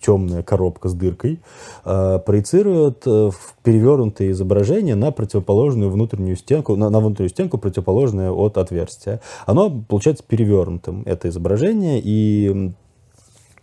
темная 0.00 0.42
коробка 0.42 0.88
с 0.88 0.94
дыркой, 0.94 1.40
э, 1.84 2.18
проецирует 2.18 3.02
э, 3.06 3.30
перевернутые 3.62 4.32
изображения 4.32 4.96
на 4.96 5.12
противоположную 5.12 5.90
внутреннюю 5.90 6.36
стенку, 6.36 6.74
на, 6.74 6.90
на 6.90 7.00
внутреннюю 7.00 7.30
стенку, 7.30 7.58
противоположную 7.58 8.36
от 8.36 8.58
отверстия. 8.58 9.20
Оно 9.46 9.70
получается 9.70 10.24
перевернутым, 10.26 11.02
это 11.06 11.28
изображение, 11.28 12.00
и 12.02 12.72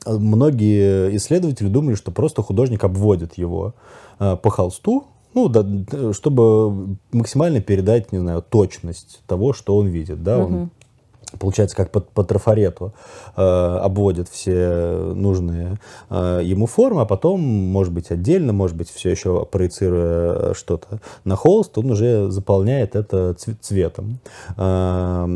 многие 0.05 1.15
исследователи 1.17 1.67
думали, 1.67 1.95
что 1.95 2.11
просто 2.11 2.41
художник 2.41 2.83
обводит 2.83 3.37
его 3.37 3.73
э, 4.19 4.37
по 4.37 4.49
холсту, 4.49 5.05
ну, 5.35 5.49
да, 5.49 6.13
чтобы 6.13 6.97
максимально 7.11 7.61
передать, 7.61 8.11
не 8.11 8.19
знаю, 8.19 8.41
точность 8.41 9.21
того, 9.27 9.53
что 9.53 9.77
он 9.77 9.87
видит, 9.87 10.23
да, 10.23 10.39
угу. 10.39 10.55
он 10.55 10.69
получается, 11.39 11.75
как 11.75 11.91
по, 11.91 11.99
по 11.99 12.23
трафарету 12.23 12.93
э, 13.35 13.41
обводит 13.41 14.29
все 14.29 15.13
нужные 15.15 15.77
э, 16.09 16.41
ему 16.43 16.65
формы, 16.65 17.01
а 17.01 17.05
потом, 17.05 17.41
может 17.41 17.93
быть, 17.93 18.11
отдельно, 18.11 18.53
может 18.53 18.75
быть, 18.75 18.89
все 18.89 19.11
еще 19.11 19.45
проецируя 19.45 20.53
что-то 20.53 20.99
на 21.23 21.35
холст, 21.35 21.77
он 21.77 21.91
уже 21.91 22.31
заполняет 22.31 22.95
это 22.95 23.35
цветом. 23.61 24.19
Э, 24.57 25.27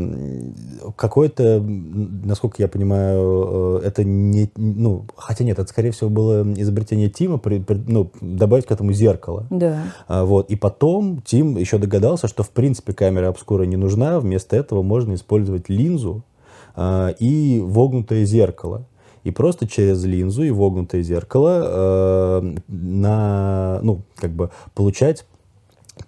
какой-то, 0.96 1.60
насколько 1.60 2.62
я 2.62 2.68
понимаю, 2.68 3.80
э, 3.82 3.86
это 3.86 4.04
не, 4.04 4.50
ну, 4.56 5.06
хотя 5.16 5.44
нет, 5.44 5.58
это, 5.58 5.68
скорее 5.68 5.90
всего, 5.90 6.10
было 6.10 6.42
изобретение 6.54 7.08
Тима, 7.08 7.38
при, 7.38 7.58
при, 7.58 7.80
ну, 7.86 8.10
добавить 8.20 8.66
к 8.66 8.72
этому 8.72 8.92
зеркало. 8.92 9.46
Да. 9.50 9.82
А, 10.08 10.24
вот, 10.24 10.50
и 10.50 10.56
потом 10.56 11.22
Тим 11.22 11.56
еще 11.56 11.78
догадался, 11.78 12.28
что, 12.28 12.42
в 12.42 12.50
принципе, 12.50 12.92
камера 12.92 13.28
обскура 13.28 13.64
не 13.64 13.76
нужна, 13.76 14.20
вместо 14.20 14.56
этого 14.56 14.82
можно 14.82 15.14
использовать 15.14 15.68
линзу, 15.80 16.22
э, 16.76 17.14
и 17.18 17.60
вогнутое 17.62 18.24
зеркало. 18.24 18.86
И 19.24 19.30
просто 19.30 19.68
через 19.68 20.04
линзу 20.04 20.42
и 20.42 20.50
вогнутое 20.50 21.02
зеркало 21.02 21.62
э, 21.62 22.56
на, 22.68 23.80
ну, 23.82 24.02
как 24.16 24.30
бы 24.30 24.50
получать 24.74 25.26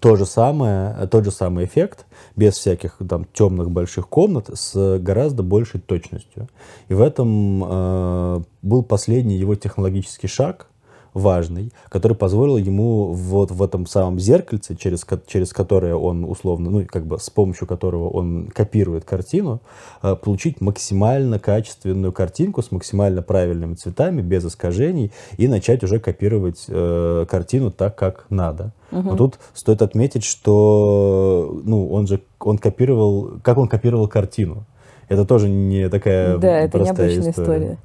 то 0.01 0.17
же 0.17 0.25
самое, 0.25 1.07
тот 1.09 1.25
же 1.25 1.31
самый 1.31 1.67
эффект, 1.67 2.07
без 2.37 2.55
всяких 2.55 2.99
там 3.09 3.27
темных 3.33 3.71
больших 3.71 4.09
комнат, 4.09 4.49
с 4.55 4.99
гораздо 4.99 5.43
большей 5.43 5.81
точностью. 5.81 6.49
И 6.89 6.95
в 6.95 7.03
этом 7.03 7.63
э, 7.65 8.43
был 8.63 8.83
последний 8.83 9.37
его 9.37 9.55
технологический 9.55 10.29
шаг, 10.29 10.69
важный, 11.15 11.73
который 11.89 12.17
позволил 12.17 12.57
ему 12.57 13.13
вот 13.13 13.51
в 13.51 13.63
этом 13.63 13.87
самом 13.87 14.19
зеркальце, 14.19 14.75
через, 14.77 15.07
через 15.27 15.53
которое 15.53 15.95
он 15.95 16.25
условно, 16.25 16.71
ну, 16.71 16.87
как 16.87 17.07
бы 17.07 17.19
с 17.19 17.31
помощью 17.31 17.67
которого 17.67 18.09
он 18.09 18.49
копирует 18.53 19.05
картину, 19.05 19.61
э, 20.03 20.17
получить 20.17 20.61
максимально 20.61 21.39
качественную 21.39 22.13
картинку 22.13 22.63
с 22.63 22.71
максимально 22.73 23.23
правильными 23.23 23.75
цветами, 23.75 24.23
без 24.23 24.45
искажений, 24.45 25.13
и 25.37 25.49
начать 25.49 25.85
уже 25.85 26.01
копировать 26.01 26.65
э, 26.69 27.27
картину 27.29 27.71
так, 27.71 27.97
как 27.97 28.27
надо. 28.31 28.73
Угу. 28.91 29.01
Вот 29.03 29.19
тут 29.19 29.39
стоит 29.55 29.83
отметить, 29.83 30.25
что 30.25 31.61
ну, 31.65 31.91
он 31.91 32.07
же 32.07 32.21
он 32.41 32.59
копировал, 32.59 33.33
как 33.43 33.59
он 33.59 33.69
копировал 33.69 34.09
картину. 34.09 34.65
Это 35.09 35.27
тоже 35.27 35.49
не 35.49 35.89
такая 35.89 36.39
да, 36.39 36.61
это 36.61 36.79
необычная 36.79 37.31
история. 37.31 37.31
история. 37.31 37.79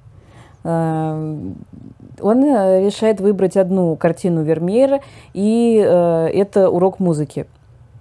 Эм, 0.64 1.56
он 2.20 2.44
э, 2.44 2.86
решает 2.86 3.22
выбрать 3.22 3.58
одну 3.58 3.96
картину 3.96 4.44
Вермеера, 4.44 5.02
и 5.34 5.82
э, 5.84 6.28
это 6.34 6.70
урок 6.70 7.00
музыки. 7.00 7.46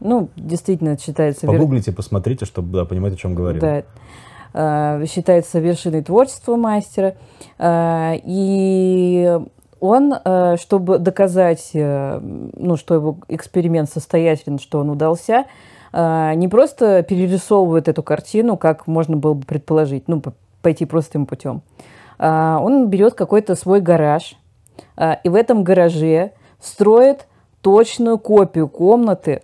Ну, 0.01 0.29
действительно, 0.37 0.99
считается... 0.99 1.47
Погуглите, 1.47 1.91
вер... 1.91 1.97
посмотрите, 1.97 2.45
чтобы 2.45 2.73
да, 2.73 2.85
понимать, 2.85 3.15
о 3.15 3.17
чем 3.17 3.35
говорим. 3.35 3.61
Да. 3.61 3.83
Э, 4.53 5.05
считается 5.07 5.59
вершиной 5.59 6.03
творчества 6.03 6.57
мастера. 6.57 7.15
И 7.63 9.41
он, 9.81 10.15
чтобы 10.59 10.99
доказать, 10.99 11.71
ну, 11.75 12.77
что 12.77 12.95
его 12.95 13.19
эксперимент 13.29 13.91
состоятелен, 13.91 14.59
что 14.59 14.81
он 14.81 14.91
удался, 14.91 15.45
не 15.93 16.49
просто 16.51 17.03
перерисовывает 17.03 17.89
эту 17.89 18.03
картину, 18.03 18.57
как 18.57 18.87
можно 18.87 19.17
было 19.17 19.35
бы 19.35 19.45
предположить, 19.45 20.09
ну, 20.09 20.23
пойти 20.63 20.85
простым 20.85 21.27
путем, 21.27 21.63
он 22.19 22.89
берет 22.89 23.15
какой-то 23.15 23.55
свой 23.55 23.81
гараж, 23.81 24.37
а, 24.97 25.15
и 25.25 25.29
в 25.29 25.35
этом 25.35 25.65
гараже 25.65 26.33
строит 26.61 27.27
точную 27.61 28.19
копию 28.19 28.69
комнаты, 28.69 29.43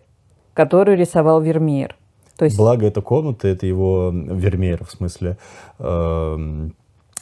которую 0.54 0.96
рисовал 0.96 1.40
Вермеер. 1.40 1.96
То 2.36 2.46
есть... 2.46 2.56
Благо, 2.56 2.86
эта 2.86 3.02
комната, 3.02 3.48
это 3.48 3.66
его 3.66 4.10
Вермеер, 4.12 4.84
в 4.84 4.90
смысле, 4.90 5.36
э, 5.78 6.68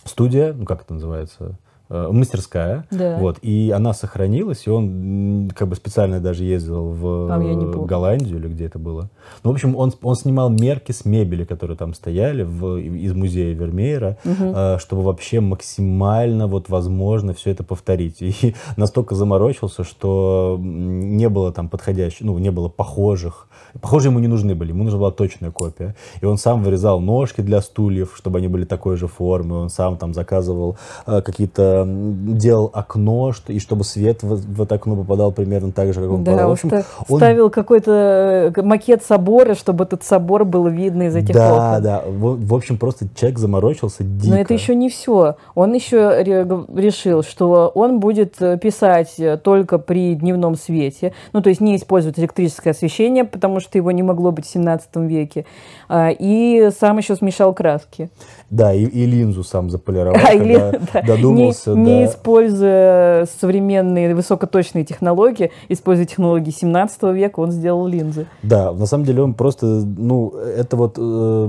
студия, 0.04 0.52
ну 0.52 0.64
как 0.64 0.82
это 0.82 0.94
называется, 0.94 1.58
мастерская, 1.90 2.86
да. 2.90 3.18
вот, 3.18 3.38
и 3.42 3.72
она 3.74 3.92
сохранилась, 3.92 4.66
и 4.66 4.70
он 4.70 5.50
как 5.54 5.68
бы 5.68 5.74
специально 5.74 6.20
даже 6.20 6.44
ездил 6.44 6.90
в 6.90 7.32
а, 7.32 7.84
Голландию 7.84 8.38
или 8.38 8.48
где 8.48 8.66
это 8.66 8.78
было. 8.78 9.10
Ну, 9.42 9.50
в 9.50 9.54
общем, 9.54 9.76
он, 9.76 9.92
он 10.02 10.14
снимал 10.14 10.50
мерки 10.50 10.92
с 10.92 11.04
мебели, 11.04 11.44
которые 11.44 11.76
там 11.76 11.94
стояли 11.94 12.42
в, 12.42 12.76
из 12.76 13.12
музея 13.12 13.54
Вермеера, 13.54 14.18
угу. 14.24 14.78
чтобы 14.78 15.02
вообще 15.02 15.40
максимально 15.40 16.46
вот 16.46 16.68
возможно 16.68 17.34
все 17.34 17.50
это 17.50 17.64
повторить. 17.64 18.22
И 18.22 18.54
настолько 18.76 19.14
заморочился, 19.14 19.84
что 19.84 20.56
не 20.60 21.28
было 21.28 21.52
там 21.52 21.68
подходящих, 21.68 22.20
ну, 22.22 22.38
не 22.38 22.50
было 22.50 22.68
похожих 22.68 23.48
Похоже, 23.80 24.08
ему 24.08 24.18
не 24.18 24.26
нужны 24.26 24.54
были, 24.54 24.70
ему 24.70 24.84
нужна 24.84 24.98
была 24.98 25.10
точная 25.10 25.50
копия. 25.50 25.94
И 26.20 26.26
он 26.26 26.38
сам 26.38 26.62
вырезал 26.62 27.00
ножки 27.00 27.40
для 27.40 27.60
стульев, 27.60 28.14
чтобы 28.16 28.38
они 28.38 28.48
были 28.48 28.64
такой 28.64 28.96
же 28.96 29.06
формы. 29.06 29.56
Он 29.56 29.68
сам 29.68 29.96
там 29.96 30.12
заказывал 30.12 30.76
э, 31.06 31.22
какие-то, 31.22 31.79
делал 31.86 32.70
окно, 32.72 33.32
что, 33.32 33.52
и 33.52 33.58
чтобы 33.58 33.84
свет 33.84 34.22
в, 34.22 34.36
в 34.36 34.62
это 34.62 34.76
окно 34.76 34.96
попадал 34.96 35.32
примерно 35.32 35.72
так 35.72 35.92
же, 35.92 36.00
как 36.00 36.10
он 36.10 36.24
да, 36.24 36.32
попадал. 36.32 36.48
В 36.48 36.52
общем, 36.52 36.70
он 37.08 37.18
ставил 37.18 37.50
какой-то 37.50 38.52
э, 38.56 38.62
макет 38.62 39.02
собора, 39.02 39.54
чтобы 39.54 39.84
этот 39.84 40.02
собор 40.04 40.44
был 40.44 40.66
видно 40.68 41.04
из 41.04 41.16
этих 41.16 41.34
да, 41.34 41.52
окон. 41.52 41.58
Да, 41.58 41.80
да. 41.80 42.02
В, 42.06 42.46
в 42.46 42.54
общем, 42.54 42.78
просто 42.78 43.06
человек 43.14 43.38
заморочился 43.38 44.04
дико. 44.04 44.34
Но 44.34 44.40
это 44.40 44.54
еще 44.54 44.74
не 44.74 44.88
все. 44.88 45.36
Он 45.54 45.72
еще 45.72 46.22
решил, 46.24 47.22
что 47.22 47.70
он 47.74 48.00
будет 48.00 48.40
э, 48.40 48.58
писать 48.58 49.14
э, 49.18 49.36
только 49.36 49.78
при 49.78 50.14
дневном 50.14 50.56
свете, 50.56 51.12
ну, 51.32 51.42
то 51.42 51.48
есть 51.48 51.60
не 51.60 51.76
использовать 51.76 52.18
электрическое 52.18 52.72
освещение, 52.72 53.24
потому 53.24 53.60
что 53.60 53.78
его 53.78 53.90
не 53.90 54.02
могло 54.02 54.32
быть 54.32 54.46
в 54.46 54.50
17 54.50 54.96
веке. 54.96 55.46
А, 55.88 56.10
и 56.10 56.70
сам 56.78 56.98
еще 56.98 57.16
смешал 57.16 57.52
краски. 57.54 58.10
Да, 58.50 58.74
и, 58.74 58.84
и 58.84 59.06
линзу 59.06 59.44
сам 59.44 59.70
заполировал, 59.70 60.16
а, 60.22 60.36
когда 60.36 60.72
да. 60.92 61.02
додумался. 61.02 61.70
Не, 61.70 61.76
да. 61.76 61.80
не 61.82 62.04
используя 62.06 63.26
современные 63.40 64.14
высокоточные 64.14 64.84
технологии, 64.84 65.52
используя 65.68 66.04
технологии 66.04 66.50
17 66.50 67.02
века, 67.14 67.40
он 67.40 67.52
сделал 67.52 67.86
линзы. 67.86 68.26
Да, 68.42 68.72
на 68.72 68.86
самом 68.86 69.04
деле 69.04 69.22
он 69.22 69.34
просто, 69.34 69.66
ну, 69.66 70.30
это 70.30 70.76
вот... 70.76 70.96
Э, 70.98 71.48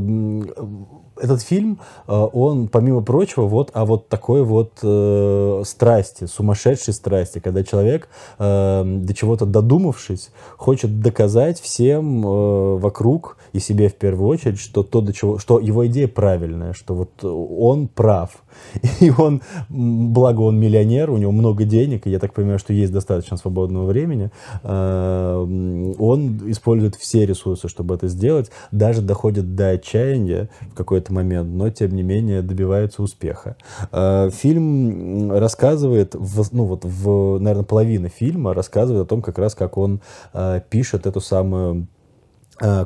этот 1.22 1.42
фильм, 1.42 1.80
э, 2.08 2.12
он, 2.12 2.68
помимо 2.68 3.02
прочего, 3.02 3.46
вот 3.48 3.72
а 3.74 3.86
вот 3.86 4.10
такой 4.10 4.44
вот 4.44 4.80
э, 4.84 5.64
страсти, 5.66 6.26
сумасшедшей 6.26 6.94
страсти, 6.94 7.40
когда 7.40 7.64
человек, 7.64 8.10
э, 8.40 8.84
до 8.86 9.14
чего-то 9.14 9.46
додумавшись, 9.46 10.32
хочет 10.58 11.00
доказать 11.00 11.60
всем 11.60 12.26
э, 12.26 12.78
вокруг 12.78 13.38
и 13.54 13.60
себе 13.60 13.90
в 13.90 13.96
первую 13.96 14.30
очередь, 14.30 14.60
что 14.60 14.84
то, 14.84 15.02
до 15.02 15.14
чего, 15.14 15.38
что 15.38 15.60
его 15.60 15.86
идея 15.88 16.08
правильная, 16.08 16.74
что 16.74 16.96
вот 16.96 17.24
он 17.24 17.88
прав. 17.88 18.41
И 19.00 19.12
он, 19.18 19.42
благо 19.70 20.42
он 20.42 20.60
миллионер, 20.60 21.10
у 21.10 21.18
него 21.18 21.32
много 21.32 21.66
денег, 21.66 22.08
и 22.08 22.10
я 22.10 22.20
так 22.20 22.34
понимаю, 22.34 22.60
что 22.60 22.74
есть 22.74 22.92
достаточно 22.92 23.38
свободного 23.38 23.86
времени, 23.86 24.32
э, 24.64 25.94
он 25.98 26.52
использует 26.52 26.96
все 26.96 27.26
ресурсы, 27.26 27.68
чтобы 27.68 27.96
это 27.96 28.08
сделать, 28.08 28.52
даже 28.72 29.02
доходит 29.02 29.56
до 29.56 29.72
отчаяния 29.72 30.50
в 30.72 30.76
какой-то 30.76 31.14
момент, 31.14 31.50
но 31.54 31.70
тем 31.70 31.96
не 31.96 32.04
менее 32.04 32.42
добивается 32.42 33.04
успеха. 33.04 33.56
Э, 33.92 34.30
фильм 34.32 35.32
рассказывает, 35.32 36.16
ну 36.52 36.66
вот 36.66 36.86
в, 36.86 37.40
наверное, 37.40 37.66
половина 37.66 38.10
фильма 38.10 38.54
рассказывает 38.54 39.06
о 39.06 39.10
том, 39.10 39.22
как 39.22 39.38
раз 39.38 39.56
как 39.56 39.78
он 39.78 40.02
э, 40.34 40.62
пишет 40.70 41.06
эту 41.06 41.22
самую 41.22 41.88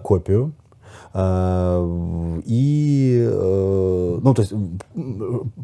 копию 0.04 0.54
и, 1.16 3.26
э, 3.26 4.20
ну, 4.22 4.34
то 4.34 4.42
есть, 4.42 4.52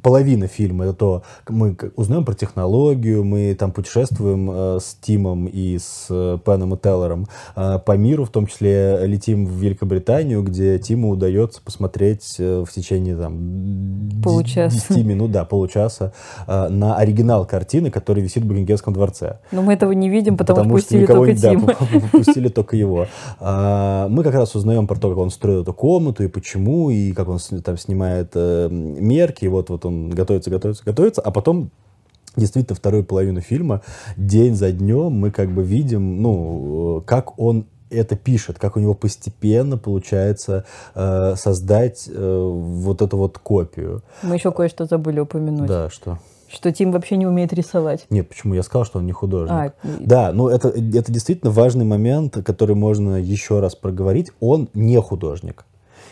половина 0.02 0.48
фильма 0.48 0.86
это 0.86 0.94
то, 0.94 1.24
мы 1.50 1.76
узнаем 1.98 2.24
про 2.24 2.34
технологию, 2.34 3.26
мы 3.26 3.54
там 3.56 3.74
путешествуем 3.74 4.50
э, 4.50 4.80
с 4.80 4.96
Тимом 5.02 5.48
и 5.48 5.78
с 5.78 6.08
э, 6.10 6.38
Пеном 6.46 6.76
и 6.76 6.78
Теллером 6.78 7.28
по 7.56 7.98
миру, 7.98 8.24
в 8.24 8.30
том 8.30 8.48
числе 8.48 9.06
летим 9.06 9.46
в 9.46 9.58
Великобританию, 9.58 10.42
где 10.42 10.80
Тиму 10.80 11.10
удается 11.10 11.62
посмотреть 11.62 12.38
в 12.38 12.68
течение 12.68 13.18
там 13.18 14.22
получаса. 14.24 14.94
10 14.94 15.06
минут, 15.06 15.32
да, 15.32 15.44
получаса 15.44 16.14
на 16.48 16.96
оригинал 16.96 17.46
картины, 17.46 17.92
который 17.92 18.24
висит 18.24 18.44
в 18.44 18.48
Букингемском 18.48 18.94
дворце. 18.94 19.40
Но 19.52 19.62
мы 19.62 19.74
этого 19.74 19.92
не 19.92 20.10
видим, 20.10 20.38
потому, 20.38 20.62
потому 20.62 20.78
что 20.78 20.88
пустили 20.88 21.06
только 21.06 21.36
Тима. 21.36 21.68
Да, 21.68 22.08
пустили 22.12 22.48
только 22.48 22.78
его. 22.78 23.08
Мы 23.40 24.24
как 24.24 24.34
раз 24.34 24.56
узнаем 24.56 24.88
про 24.88 24.96
то, 24.96 25.10
как 25.10 25.18
он 25.18 25.30
строил 25.41 25.63
эту 25.63 25.73
комнату 25.73 26.23
и 26.23 26.27
почему, 26.27 26.91
и 26.91 27.13
как 27.13 27.27
он 27.27 27.39
там 27.63 27.75
снимает 27.75 28.30
э, 28.36 28.69
мерки, 28.69 29.45
и 29.45 29.47
вот, 29.47 29.71
вот 29.71 29.86
он 29.86 30.12
готовится, 30.12 30.51
готовится, 30.51 30.84
готовится, 30.86 31.21
а 31.21 31.32
потом 31.32 31.71
действительно 32.36 32.75
вторую 32.75 33.04
половину 33.04 33.41
фильма 33.41 33.82
день 34.17 34.54
за 34.54 34.71
днем 34.71 35.12
мы 35.13 35.32
как 35.32 35.49
бы 35.49 35.63
видим, 35.63 36.21
ну, 36.21 37.04
как 37.08 37.39
он 37.39 37.65
это 37.89 38.15
пишет, 38.15 38.60
как 38.60 38.77
у 38.77 38.80
него 38.80 38.93
постепенно 38.93 39.80
получается 39.80 40.65
э, 40.93 41.34
создать 41.36 42.08
э, 42.08 42.47
вот 42.47 43.01
эту 43.01 43.17
вот 43.17 43.39
копию. 43.39 44.04
Мы 44.21 44.36
еще 44.36 44.51
кое-что 44.51 44.86
забыли 44.86 45.21
упомянуть. 45.21 45.67
Да, 45.67 45.89
что? 45.89 46.19
Что 46.52 46.72
Тим 46.72 46.92
вообще 46.92 47.16
не 47.18 47.26
умеет 47.26 47.54
рисовать. 47.54 48.06
Нет, 48.10 48.28
почему? 48.28 48.54
Я 48.54 48.64
сказал, 48.64 48.86
что 48.86 49.00
он 49.00 49.06
не 49.06 49.12
художник. 49.14 49.52
А, 49.52 49.74
да, 49.84 50.34
ну 50.34 50.50
это, 50.50 50.70
это 50.70 51.12
действительно 51.12 51.52
важный 51.52 51.86
момент, 51.86 52.38
который 52.44 52.76
можно 52.76 53.16
еще 53.22 53.60
раз 53.60 53.76
проговорить. 53.76 54.32
Он 54.40 54.70
не 54.74 55.00
художник. 55.00 55.66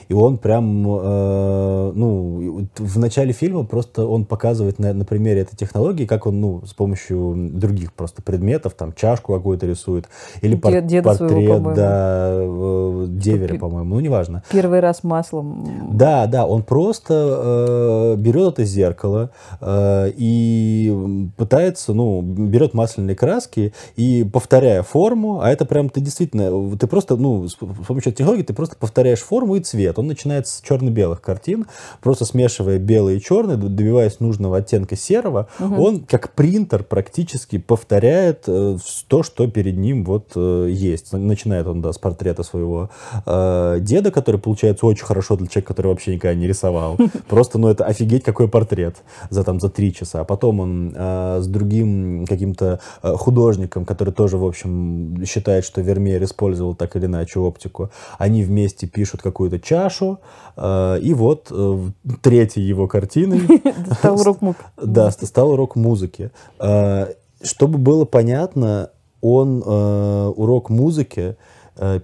И 0.09 0.13
он 0.13 0.39
прям, 0.39 0.87
э, 0.87 1.91
ну, 1.93 2.67
в 2.77 2.99
начале 2.99 3.31
фильма 3.31 3.63
просто 3.63 4.07
он 4.07 4.25
показывает 4.25 4.79
на, 4.79 4.91
на 4.91 5.05
примере 5.05 5.41
этой 5.41 5.55
технологии, 5.55 6.05
как 6.05 6.25
он, 6.25 6.41
ну, 6.41 6.63
с 6.65 6.73
помощью 6.73 7.35
других 7.53 7.93
просто 7.93 8.23
предметов, 8.23 8.73
там, 8.73 8.91
чашку 8.93 9.33
какую-то 9.33 9.67
рисует, 9.67 10.09
или 10.41 10.55
пор- 10.55 10.81
Деда 10.81 11.09
портрет, 11.09 11.29
своего, 11.29 11.73
да, 11.73 12.29
э, 12.31 13.05
деверя, 13.09 13.59
по-моему, 13.59 13.95
ну, 13.95 13.99
неважно. 13.99 14.41
Первый 14.51 14.79
раз 14.79 15.03
маслом. 15.03 15.67
Да, 15.91 16.25
да, 16.25 16.47
он 16.47 16.63
просто 16.63 17.13
э, 17.13 18.15
берет 18.17 18.53
это 18.53 18.65
зеркало 18.65 19.29
э, 19.61 20.11
и 20.17 21.29
пытается, 21.37 21.93
ну, 21.93 22.21
берет 22.23 22.73
масляные 22.73 23.15
краски 23.15 23.73
и 23.95 24.23
повторяя 24.23 24.81
форму, 24.81 25.41
а 25.41 25.51
это 25.51 25.65
прям 25.65 25.89
ты 25.89 26.01
действительно, 26.01 26.75
ты 26.77 26.87
просто, 26.87 27.15
ну, 27.15 27.47
с 27.47 27.53
помощью 27.53 28.11
технологии 28.11 28.41
ты 28.41 28.55
просто 28.55 28.75
повторяешь 28.75 29.19
форму 29.19 29.55
и 29.55 29.59
цвет 29.59 29.98
он 29.99 30.07
начинает 30.07 30.47
с 30.47 30.61
черно-белых 30.61 31.21
картин, 31.21 31.67
просто 32.01 32.25
смешивая 32.25 32.79
белые 32.79 33.17
и 33.17 33.21
черные, 33.21 33.57
добиваясь 33.57 34.19
нужного 34.19 34.57
оттенка 34.57 34.95
серого, 34.95 35.47
угу. 35.59 35.83
он 35.83 35.99
как 36.01 36.33
принтер 36.33 36.83
практически 36.83 37.57
повторяет 37.57 38.43
э, 38.47 38.77
то, 39.07 39.23
что 39.23 39.47
перед 39.47 39.77
ним 39.77 40.03
вот 40.03 40.31
э, 40.35 40.69
есть. 40.71 41.13
Начинает 41.13 41.67
он, 41.67 41.81
да, 41.81 41.93
с 41.93 41.97
портрета 41.97 42.43
своего 42.43 42.89
э, 43.25 43.77
деда, 43.81 44.11
который 44.11 44.39
получается 44.39 44.85
очень 44.85 45.05
хорошо 45.05 45.35
для 45.35 45.47
человека, 45.47 45.73
который 45.73 45.87
вообще 45.87 46.15
никогда 46.15 46.35
не 46.35 46.47
рисовал. 46.47 46.97
Просто, 47.27 47.57
ну, 47.57 47.67
это 47.67 47.85
офигеть 47.85 48.23
какой 48.23 48.47
портрет 48.47 48.97
за 49.29 49.43
там 49.43 49.59
за 49.59 49.69
три 49.69 49.93
часа. 49.93 50.21
А 50.21 50.23
потом 50.23 50.59
он 50.59 50.93
э, 50.95 51.39
с 51.41 51.47
другим 51.47 52.25
каким-то 52.25 52.79
э, 53.03 53.13
художником, 53.15 53.85
который 53.85 54.13
тоже, 54.13 54.37
в 54.37 54.45
общем, 54.45 55.23
считает, 55.25 55.65
что 55.65 55.81
Вермеер 55.81 56.23
использовал 56.23 56.75
так 56.75 56.95
или 56.95 57.05
иначе 57.05 57.39
оптику, 57.39 57.89
они 58.17 58.43
вместе 58.43 58.87
пишут 58.87 59.21
какую-то 59.21 59.59
чашу, 59.59 59.88
Сашу. 59.89 60.19
Э, 60.55 60.99
и 61.01 61.13
вот 61.13 61.47
э, 61.51 61.77
третьей 62.21 62.63
его 62.63 62.87
картиной... 62.87 63.41
Стал 63.99 64.15
урок 64.21 64.41
музыки. 64.41 64.63
Да, 64.81 65.11
стал 65.11 65.51
урок 65.51 65.75
музыки. 65.75 66.31
Э, 66.59 67.07
чтобы 67.41 67.77
было 67.77 68.05
понятно, 68.05 68.89
он 69.21 69.61
урок 69.65 70.69
музыки 70.69 71.35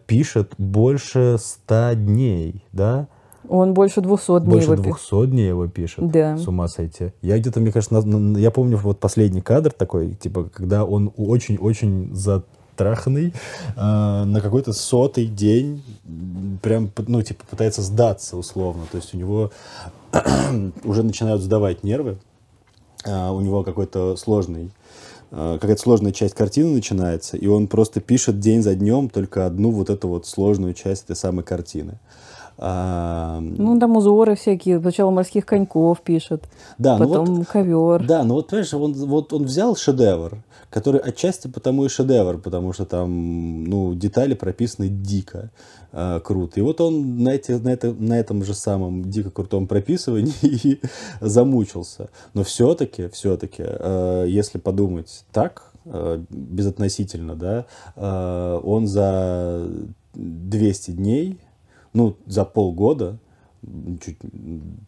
пишет 0.05 0.53
больше 0.57 1.37
ста 1.39 1.95
дней, 1.95 2.63
да? 2.71 3.07
Он 3.47 3.73
больше 3.73 4.01
200 4.01 4.39
дней 4.41 4.49
Больше 4.49 4.71
его 4.71 4.83
200 4.83 5.25
дней 5.27 5.47
его 5.49 5.67
пишет. 5.67 6.09
Да. 6.09 6.37
С 6.37 6.47
ума 6.47 6.67
сойти. 6.67 7.11
Я 7.21 7.37
где-то, 7.37 7.59
мне 7.59 7.71
кажется, 7.71 8.01
на, 8.01 8.37
я 8.37 8.51
помню 8.51 8.77
вот 8.77 8.99
последний 8.99 9.41
кадр 9.41 9.71
такой, 9.71 10.13
типа, 10.13 10.45
когда 10.45 10.85
он 10.85 11.11
очень-очень 11.15 12.13
за 12.15 12.43
траханный 12.75 13.33
э, 13.75 14.23
на 14.23 14.41
какой-то 14.41 14.73
сотый 14.73 15.25
день 15.25 15.83
прям, 16.61 16.91
ну, 17.07 17.21
типа, 17.21 17.43
пытается 17.49 17.81
сдаться 17.81 18.37
условно. 18.37 18.83
То 18.91 18.97
есть 18.97 19.13
у 19.13 19.17
него 19.17 19.51
уже 20.83 21.03
начинают 21.03 21.41
сдавать 21.41 21.83
нервы, 21.83 22.17
э, 23.05 23.29
у 23.29 23.41
него 23.41 23.63
какой-то 23.63 24.15
сложный 24.17 24.71
э, 25.31 25.57
какая-то 25.59 25.81
сложная 25.81 26.11
часть 26.11 26.35
картины 26.35 26.69
начинается, 26.69 27.37
и 27.37 27.47
он 27.47 27.67
просто 27.67 28.01
пишет 28.01 28.39
день 28.39 28.61
за 28.61 28.75
днем 28.75 29.09
только 29.09 29.45
одну 29.45 29.71
вот 29.71 29.89
эту 29.89 30.07
вот 30.07 30.27
сложную 30.27 30.73
часть 30.73 31.05
этой 31.05 31.15
самой 31.15 31.43
картины. 31.43 31.99
А, 32.57 33.39
Ну, 33.41 33.79
там 33.79 33.97
узоры 33.97 34.35
всякие. 34.35 34.79
Сначала 34.79 35.11
морских 35.11 35.45
коньков 35.45 36.01
пишет, 36.01 36.43
да, 36.77 36.97
ну 36.97 37.07
потом 37.07 37.35
вот, 37.35 37.47
ковер. 37.47 38.05
да, 38.05 38.23
ну 38.23 38.35
вот, 38.35 38.47
понимаешь, 38.47 38.73
он, 38.73 38.93
вот 38.93 39.33
он 39.33 39.43
взял 39.43 39.75
шедевр, 39.75 40.37
который 40.69 41.01
отчасти 41.01 41.47
потому 41.47 41.85
и 41.85 41.89
шедевр, 41.89 42.37
потому 42.37 42.71
что 42.73 42.85
там, 42.85 43.65
ну, 43.65 43.93
детали 43.93 44.35
прописаны 44.35 44.87
дико 44.87 45.51
э, 45.91 46.19
круто. 46.23 46.59
И 46.59 46.63
вот 46.63 46.79
он 46.79 47.23
на, 47.23 47.29
эти, 47.29 47.51
на, 47.51 47.69
это, 47.69 47.93
на 47.93 48.19
этом 48.19 48.43
же 48.43 48.53
самом 48.53 49.09
дико 49.09 49.31
крутом 49.31 49.67
прописывании 49.67 50.33
и 50.41 50.81
замучился. 51.19 52.09
Но 52.33 52.43
все-таки, 52.43 53.09
все-таки, 53.09 53.63
э, 53.65 54.25
если 54.29 54.59
подумать 54.59 55.25
так, 55.33 55.71
э, 55.85 56.23
безотносительно, 56.29 57.35
да, 57.35 57.65
э, 57.95 58.59
он 58.63 58.87
за 58.87 59.67
200 60.13 60.91
дней, 60.91 61.39
ну, 61.95 62.17
за 62.27 62.45
полгода, 62.45 63.17
чуть, 64.03 64.17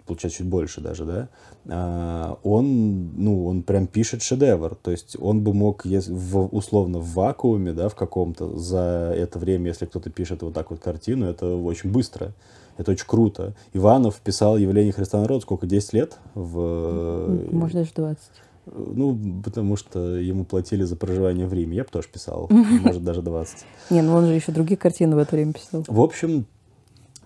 получается, 0.06 0.39
чуть 0.39 0.48
больше 0.48 0.82
даже, 0.82 1.06
да, 1.06 1.30
а, 1.67 2.38
он, 2.43 3.12
ну, 3.15 3.48
он 3.48 3.63
прям 3.63 3.88
пишет 3.88 4.22
шедевр. 4.22 4.76
То 4.76 4.91
есть 4.91 5.17
он 5.20 5.41
бы 5.41 5.54
мог, 5.54 5.86
если 5.86 6.13
в, 6.13 6.56
условно, 6.56 7.00
в 7.00 7.13
вакууме, 7.13 7.74
да, 7.74 7.89
в 7.89 7.96
каком-то, 7.96 8.58
за 8.58 9.13
это 9.15 9.39
время, 9.39 9.67
если 9.67 9.86
кто-то 9.86 10.10
пишет 10.10 10.43
вот 10.43 10.54
так 10.54 10.70
вот 10.72 10.80
картину, 10.80 11.26
это 11.26 11.56
очень 11.56 11.91
быстро. 11.91 12.34
Это 12.78 12.91
очень 12.91 13.08
круто. 13.08 13.56
Иванов 13.74 14.17
писал 14.17 14.56
«Явление 14.58 14.93
Христа 14.93 15.20
народ» 15.20 15.41
сколько, 15.41 15.65
10 15.65 15.93
лет? 15.93 16.17
В... 16.36 17.50
Может, 17.52 17.76
даже 17.76 17.91
20. 17.96 18.24
Ну, 18.67 19.41
потому 19.43 19.78
что 19.78 20.17
ему 20.17 20.43
платили 20.43 20.84
за 20.84 20.96
проживание 20.96 21.48
в 21.48 21.54
Риме. 21.54 21.78
Я 21.78 21.84
бы 21.84 21.89
тоже 21.89 22.08
писал, 22.12 22.48
может, 22.52 23.04
даже 23.04 23.22
20. 23.22 23.58
Не, 23.89 24.02
ну 24.02 24.13
он 24.13 24.28
же 24.28 24.34
еще 24.34 24.52
другие 24.52 24.78
картины 24.78 25.15
в 25.15 25.20
это 25.20 25.36
время 25.36 25.54
писал. 25.54 25.86
В 25.88 26.02
общем, 26.02 26.46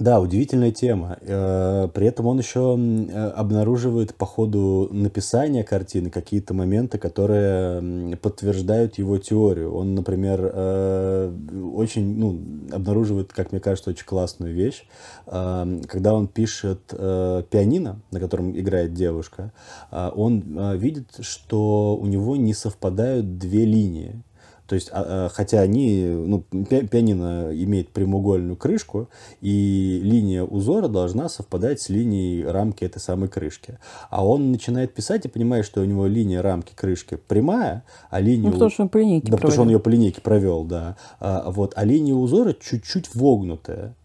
да, 0.01 0.19
удивительная 0.19 0.71
тема. 0.71 1.17
Э, 1.21 1.87
при 1.93 2.07
этом 2.07 2.25
он 2.25 2.39
еще 2.39 2.75
э, 2.75 3.29
обнаруживает 3.29 4.15
по 4.15 4.25
ходу 4.25 4.89
написания 4.91 5.63
картины 5.63 6.09
какие-то 6.09 6.55
моменты, 6.55 6.97
которые 6.97 8.17
подтверждают 8.17 8.97
его 8.97 9.19
теорию. 9.19 9.73
Он, 9.75 9.93
например, 9.93 10.39
э, 10.41 11.33
очень, 11.75 12.17
ну, 12.17 12.41
обнаруживает, 12.71 13.31
как 13.31 13.51
мне 13.51 13.61
кажется, 13.61 13.91
очень 13.91 14.05
классную 14.05 14.55
вещь. 14.55 14.85
Когда 15.25 16.13
он 16.13 16.27
пишет 16.27 16.81
пианино, 16.87 18.01
на 18.11 18.19
котором 18.19 18.57
играет 18.57 18.93
девушка, 18.93 19.51
он 19.91 20.77
видит, 20.77 21.07
что 21.19 21.95
у 21.95 22.05
него 22.07 22.35
не 22.35 22.53
совпадают 22.53 23.37
две 23.37 23.65
линии. 23.65 24.21
То 24.71 24.75
есть, 24.75 24.87
а, 24.93 25.25
а, 25.25 25.29
хотя 25.29 25.59
они, 25.59 26.01
ну, 26.05 26.45
пианино 26.49 27.49
имеет 27.51 27.89
прямоугольную 27.89 28.55
крышку, 28.55 29.09
и 29.41 29.99
линия 30.01 30.45
узора 30.45 30.87
должна 30.87 31.27
совпадать 31.27 31.81
с 31.81 31.89
линией 31.89 32.45
рамки 32.45 32.85
этой 32.85 32.99
самой 32.99 33.27
крышки. 33.27 33.79
А 34.09 34.25
он 34.25 34.53
начинает 34.53 34.93
писать 34.93 35.25
и 35.25 35.27
понимает, 35.27 35.65
что 35.65 35.81
у 35.81 35.83
него 35.83 36.07
линия 36.07 36.41
рамки 36.41 36.71
крышки 36.73 37.17
прямая, 37.27 37.83
а 38.09 38.21
линия... 38.21 38.45
Ну, 38.45 38.53
потому 38.53 38.71
что 38.71 38.83
он 38.83 38.87
по 38.87 38.97
линейке 38.99 39.29
Да, 39.29 39.31
проводил. 39.31 39.41
потому 39.41 39.51
что 39.51 39.61
он 39.63 39.67
ее 39.71 39.79
по 39.81 39.89
линейке 39.89 40.21
провел, 40.21 40.63
да. 40.63 40.95
А, 41.19 41.51
вот, 41.51 41.73
а 41.75 41.83
линия 41.83 42.15
узора 42.15 42.53
чуть-чуть 42.53 43.13
вогнутая. 43.13 43.97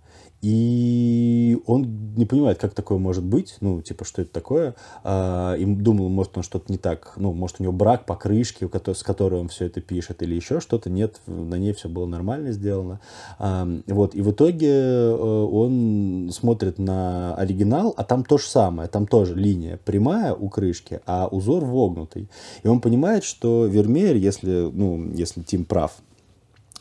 И 0.42 1.59
он 1.66 2.14
не 2.16 2.27
понимает, 2.27 2.59
как 2.59 2.75
такое 2.75 2.99
может 2.99 3.25
быть, 3.25 3.57
ну, 3.61 3.81
типа, 3.83 4.05
что 4.05 4.22
это 4.22 4.33
такое. 4.33 4.75
А, 5.03 5.55
и 5.55 5.64
думал, 5.64 6.09
может, 6.09 6.37
он 6.37 6.42
что-то 6.42 6.70
не 6.70 6.79
так, 6.79 7.14
ну, 7.16 7.33
может, 7.33 7.57
у 7.59 7.62
него 7.62 7.72
брак 7.72 8.07
покрышки, 8.07 8.68
с 8.92 9.03
которой 9.03 9.40
он 9.40 9.49
все 9.49 9.66
это 9.66 9.81
пишет, 9.81 10.22
или 10.22 10.35
еще 10.35 10.61
что-то. 10.61 10.90
Нет, 10.90 11.20
на 11.27 11.57
ней 11.57 11.72
все 11.72 11.88
было 11.88 12.07
нормально 12.07 12.53
сделано. 12.53 13.01
Вот, 13.38 14.14
и 14.14 14.22
в 14.22 14.31
итоге 14.31 14.68
э, 14.68 15.12
он 15.12 16.31
смотрит 16.33 16.79
на 16.79 17.35
оригинал, 17.35 17.94
а 17.96 18.05
там 18.05 18.25
то 18.25 18.38
же 18.38 18.46
самое, 18.46 18.88
там 18.88 19.07
тоже 19.07 19.35
линия 19.35 19.79
прямая 19.85 20.35
у 20.35 20.49
крышки, 20.49 21.01
а 21.07 21.29
узор 21.29 21.64
вогнутый. 21.64 22.29
И 22.62 22.68
он 22.68 22.81
понимает, 22.81 23.25
что 23.25 23.66
Вермеер, 23.66 24.16
если, 24.16 24.70
ну, 24.72 25.11
если 25.12 25.42
Тим 25.42 25.64
прав, 25.64 25.92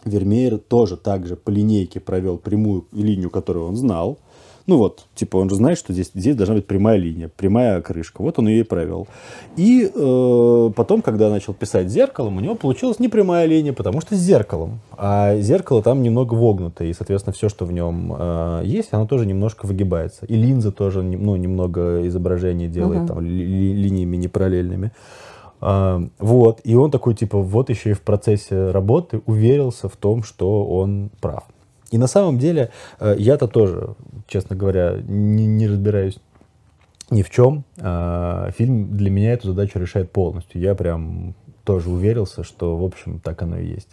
Вермеер 0.06 0.58
тоже 0.58 0.98
также 0.98 1.36
по 1.36 1.50
линейке 1.50 2.00
провел 2.00 2.38
прямую 2.38 2.86
линию, 2.92 3.30
которую 3.30 3.68
он 3.68 3.76
знал. 3.76 4.20
Ну 4.68 4.78
вот, 4.78 5.06
типа 5.14 5.38
он 5.38 5.50
же 5.50 5.58
знает, 5.58 5.78
что 5.78 5.94
здесь, 5.94 6.10
здесь 6.16 6.36
должна 6.36 6.56
быть 6.56 6.66
прямая 6.66 6.98
линия, 6.98 7.30
прямая 7.30 7.82
крышка. 7.82 8.24
Вот 8.24 8.40
он 8.40 8.48
ее 8.48 8.62
и 8.62 8.64
провел. 8.64 9.08
И 9.58 9.92
э, 9.94 10.72
потом, 10.76 11.04
когда 11.04 11.30
начал 11.30 11.54
писать 11.54 11.90
зеркалом, 11.90 12.38
у 12.38 12.40
него 12.40 12.56
получилась 12.56 12.98
не 12.98 13.08
прямая 13.08 13.46
линия, 13.46 13.74
потому 13.74 14.02
что 14.02 14.16
с 14.16 14.18
зеркалом. 14.18 14.80
А 14.98 15.38
зеркало 15.38 15.84
там 15.84 16.02
немного 16.02 16.34
вогнутое, 16.34 16.88
и, 16.88 16.94
соответственно, 16.94 17.34
все, 17.34 17.48
что 17.48 17.66
в 17.66 17.72
нем 17.72 18.16
э, 18.18 18.62
есть, 18.66 18.90
оно 18.92 19.06
тоже 19.06 19.28
немножко 19.28 19.68
выгибается. 19.68 20.26
И 20.26 20.36
линза 20.36 20.72
тоже 20.72 21.04
ну, 21.04 21.36
немного 21.36 22.08
изображение 22.08 22.68
делает 22.68 23.04
uh-huh. 23.04 23.08
там, 23.08 23.22
ли, 23.22 23.46
ли, 23.46 23.74
линиями 23.74 24.18
непараллельными. 24.18 24.92
Вот, 25.60 26.62
и 26.64 26.76
он 26.76 26.92
такой, 26.92 27.16
типа, 27.16 27.40
вот 27.40 27.70
еще 27.70 27.92
и 27.92 27.94
в 27.94 28.02
процессе 28.02 28.72
работы 28.72 29.22
уверился 29.26 29.90
в 29.90 29.96
том, 29.96 30.24
что 30.24 30.66
он 30.66 31.10
прав. 31.22 31.46
И 31.92 31.98
на 31.98 32.08
самом 32.08 32.40
деле 32.40 32.72
э, 33.00 33.16
я-то 33.18 33.48
тоже, 33.48 33.96
честно 34.28 34.56
говоря, 34.56 34.98
не, 35.08 35.46
не 35.46 35.68
разбираюсь 35.68 36.20
ни 37.10 37.22
в 37.22 37.30
чем. 37.30 37.64
А, 37.80 38.50
фильм 38.52 38.98
для 38.98 39.10
меня 39.10 39.34
эту 39.34 39.50
задачу 39.50 39.80
решает 39.80 40.12
полностью. 40.12 40.62
Я 40.62 40.76
прям 40.76 41.36
тоже 41.64 41.90
уверился, 41.90 42.44
что, 42.44 42.78
в 42.78 42.84
общем, 42.84 43.20
так 43.20 43.42
оно 43.42 43.60
и 43.60 43.68
есть. 43.68 43.90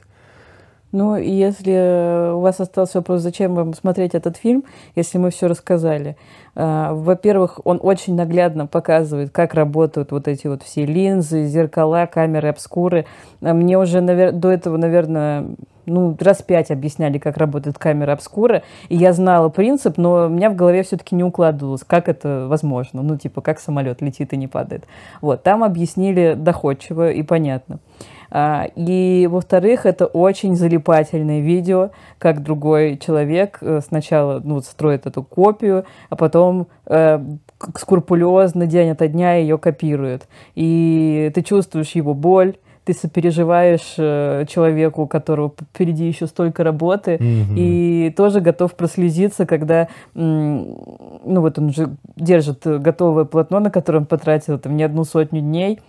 Ну, 0.92 1.16
если 1.16 2.32
у 2.34 2.40
вас 2.40 2.60
остался 2.60 2.98
вопрос, 2.98 3.22
зачем 3.22 3.54
вам 3.54 3.72
смотреть 3.72 4.14
этот 4.14 4.36
фильм, 4.36 4.64
если 4.94 5.16
мы 5.16 5.30
все 5.30 5.46
рассказали. 5.46 6.16
А, 6.54 6.92
во-первых, 6.92 7.60
он 7.64 7.80
очень 7.82 8.14
наглядно 8.14 8.66
показывает, 8.66 9.30
как 9.30 9.54
работают 9.54 10.12
вот 10.12 10.28
эти 10.28 10.46
вот 10.46 10.62
все 10.62 10.84
линзы, 10.84 11.46
зеркала, 11.46 12.04
камеры, 12.04 12.48
обскуры. 12.48 13.06
А 13.40 13.54
мне 13.54 13.78
уже 13.78 14.02
навер... 14.02 14.32
до 14.32 14.50
этого, 14.50 14.76
наверное, 14.76 15.46
ну, 15.86 16.16
раз 16.20 16.42
пять 16.42 16.70
объясняли, 16.70 17.18
как 17.18 17.36
работает 17.36 17.78
камера 17.78 18.12
обскура, 18.12 18.62
и 18.88 18.96
я 18.96 19.12
знала 19.12 19.48
принцип, 19.48 19.98
но 19.98 20.26
у 20.26 20.28
меня 20.28 20.50
в 20.50 20.56
голове 20.56 20.82
все-таки 20.82 21.14
не 21.14 21.24
укладывалось, 21.24 21.84
как 21.84 22.08
это 22.08 22.46
возможно, 22.48 23.02
ну, 23.02 23.16
типа, 23.16 23.40
как 23.40 23.60
самолет 23.60 24.00
летит 24.00 24.32
и 24.32 24.36
не 24.36 24.48
падает. 24.48 24.84
Вот, 25.20 25.42
там 25.42 25.64
объяснили 25.64 26.34
доходчиво 26.36 27.10
и 27.10 27.22
понятно. 27.22 27.78
А, 28.34 28.66
и, 28.76 29.28
во-вторых, 29.30 29.84
это 29.84 30.06
очень 30.06 30.56
залипательное 30.56 31.40
видео, 31.40 31.90
как 32.18 32.42
другой 32.42 32.96
человек 32.96 33.58
э, 33.60 33.80
сначала 33.86 34.40
ну, 34.42 34.62
строит 34.62 35.04
эту 35.04 35.22
копию, 35.22 35.84
а 36.08 36.16
потом 36.16 36.68
э, 36.86 37.20
скрупулезно 37.76 38.66
день 38.66 38.90
ото 38.90 39.06
дня 39.06 39.34
ее 39.34 39.58
копирует. 39.58 40.28
И 40.54 41.30
ты 41.34 41.42
чувствуешь 41.42 41.90
его 41.90 42.14
боль, 42.14 42.56
ты 42.84 42.94
сопереживаешь 42.94 43.94
э, 43.96 44.44
человеку, 44.48 45.02
у 45.02 45.06
которого 45.06 45.52
впереди 45.74 46.06
еще 46.06 46.26
столько 46.26 46.64
работы, 46.64 47.12
mm-hmm. 47.12 47.54
и 47.56 48.10
тоже 48.16 48.40
готов 48.40 48.74
прослезиться, 48.74 49.46
когда, 49.46 49.88
ну 50.14 51.16
вот 51.24 51.58
он 51.58 51.72
же 51.72 51.96
держит 52.16 52.66
готовое 52.66 53.24
полотно, 53.24 53.60
на 53.60 53.70
которое 53.70 53.98
он 53.98 54.06
потратил 54.06 54.58
там 54.58 54.76
не 54.76 54.82
одну 54.82 55.04
сотню 55.04 55.40
дней, 55.40 55.80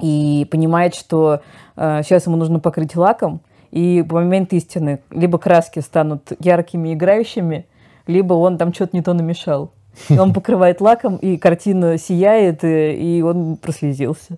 и 0.00 0.46
понимает, 0.50 0.94
что 0.94 1.40
э, 1.76 2.02
сейчас 2.04 2.26
ему 2.26 2.36
нужно 2.36 2.60
покрыть 2.60 2.94
лаком, 2.96 3.40
и 3.70 4.04
в 4.06 4.12
момент 4.12 4.52
истины 4.52 5.00
либо 5.10 5.38
краски 5.38 5.80
станут 5.80 6.32
яркими, 6.38 6.94
играющими, 6.94 7.66
либо 8.06 8.34
он 8.34 8.58
там 8.58 8.72
что-то 8.72 8.96
не 8.96 9.02
то 9.02 9.12
намешал. 9.12 9.72
И 10.10 10.18
он 10.18 10.34
покрывает 10.34 10.82
лаком, 10.82 11.16
и 11.16 11.38
картина 11.38 11.96
сияет, 11.96 12.64
и, 12.64 13.18
и 13.18 13.22
он 13.22 13.56
прослезился. 13.56 14.36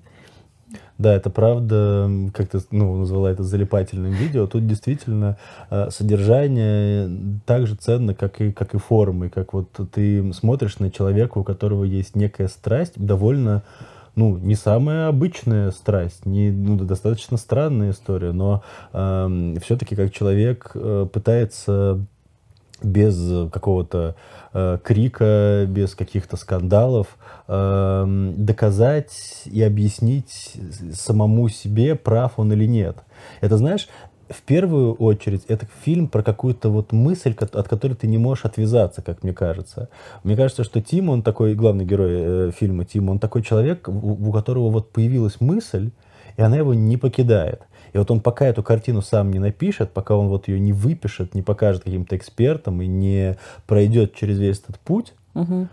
Да, 0.99 1.15
это 1.15 1.31
правда, 1.31 2.11
как 2.35 2.49
ты 2.49 2.59
ну, 2.73 2.97
назвала 2.97 3.31
это 3.31 3.45
залипательным 3.45 4.13
видео. 4.13 4.49
Тут 4.49 4.67
действительно 4.67 5.39
э, 5.71 5.91
содержание 5.91 7.09
так 7.47 7.69
же 7.69 7.77
ценно, 7.77 8.15
как 8.15 8.41
и, 8.41 8.51
как 8.51 8.75
и 8.75 8.79
формы. 8.79 9.31
Как 9.31 9.53
вот 9.53 9.69
ты 9.93 10.33
смотришь 10.33 10.81
на 10.81 10.91
человека, 10.91 11.39
у 11.39 11.45
которого 11.45 11.85
есть 11.85 12.17
некая 12.17 12.49
страсть, 12.49 12.95
довольно 12.97 13.63
ну, 14.17 14.37
не 14.37 14.57
самая 14.57 15.07
обычная 15.07 15.71
страсть, 15.71 16.27
не, 16.27 16.51
ну, 16.51 16.77
достаточно 16.77 17.37
странная 17.37 17.93
история, 17.93 18.33
но 18.33 18.65
э, 18.93 19.55
все-таки 19.63 19.95
как 19.95 20.13
человек 20.13 20.73
э, 20.75 21.07
пытается 21.13 22.05
без 22.83 23.51
какого-то 23.51 24.15
э, 24.53 24.79
крика, 24.83 25.67
без 25.69 25.95
каких-то 25.95 26.37
скандалов 26.37 27.19
э, 27.47 28.33
доказать 28.37 29.43
и 29.47 29.63
объяснить 29.63 30.57
самому 30.93 31.49
себе, 31.49 31.95
прав 31.95 32.39
он 32.39 32.53
или 32.53 32.67
нет. 32.67 32.99
Это, 33.41 33.57
знаешь, 33.57 33.89
в 34.29 34.43
первую 34.43 34.95
очередь 34.95 35.45
это 35.49 35.67
фильм 35.83 36.09
про 36.09 36.23
какую-то 36.23 36.69
вот 36.69 36.93
мысль, 36.93 37.35
от 37.39 37.69
которой 37.69 37.95
ты 37.95 38.07
не 38.07 38.19
можешь 38.19 38.45
отвязаться, 38.45 39.03
как 39.03 39.23
мне 39.23 39.33
кажется. 39.33 39.89
Мне 40.23 40.37
кажется, 40.37 40.65
что 40.65 40.83
Тим, 40.83 41.09
он 41.09 41.23
такой, 41.23 41.55
главный 41.55 41.85
герой 41.85 42.11
э, 42.13 42.51
фильма 42.55 42.85
Тим, 42.85 43.09
он 43.09 43.19
такой 43.19 43.43
человек, 43.43 43.89
у, 43.89 44.29
у 44.29 44.33
которого 44.33 44.71
вот 44.71 44.93
появилась 44.93 45.41
мысль, 45.41 45.91
и 46.37 46.43
она 46.43 46.57
его 46.57 46.75
не 46.75 46.97
покидает. 46.97 47.63
И 47.93 47.99
вот 47.99 48.11
он 48.11 48.21
пока 48.21 48.47
эту 48.47 48.63
картину 48.63 49.03
сам 49.03 49.31
не 49.31 49.39
напишет, 49.39 49.93
пока 49.93 50.17
он 50.17 50.29
вот 50.29 50.49
ее 50.49 50.61
не 50.61 50.73
выпишет, 50.73 51.35
не 51.35 51.43
покажет 51.43 51.85
каким-то 51.85 52.17
экспертам 52.17 52.83
и 52.83 52.87
не 52.87 53.37
пройдет 53.67 54.15
через 54.15 54.39
весь 54.39 54.61
этот 54.61 54.79
путь, 54.79 55.15
угу. 55.35 55.69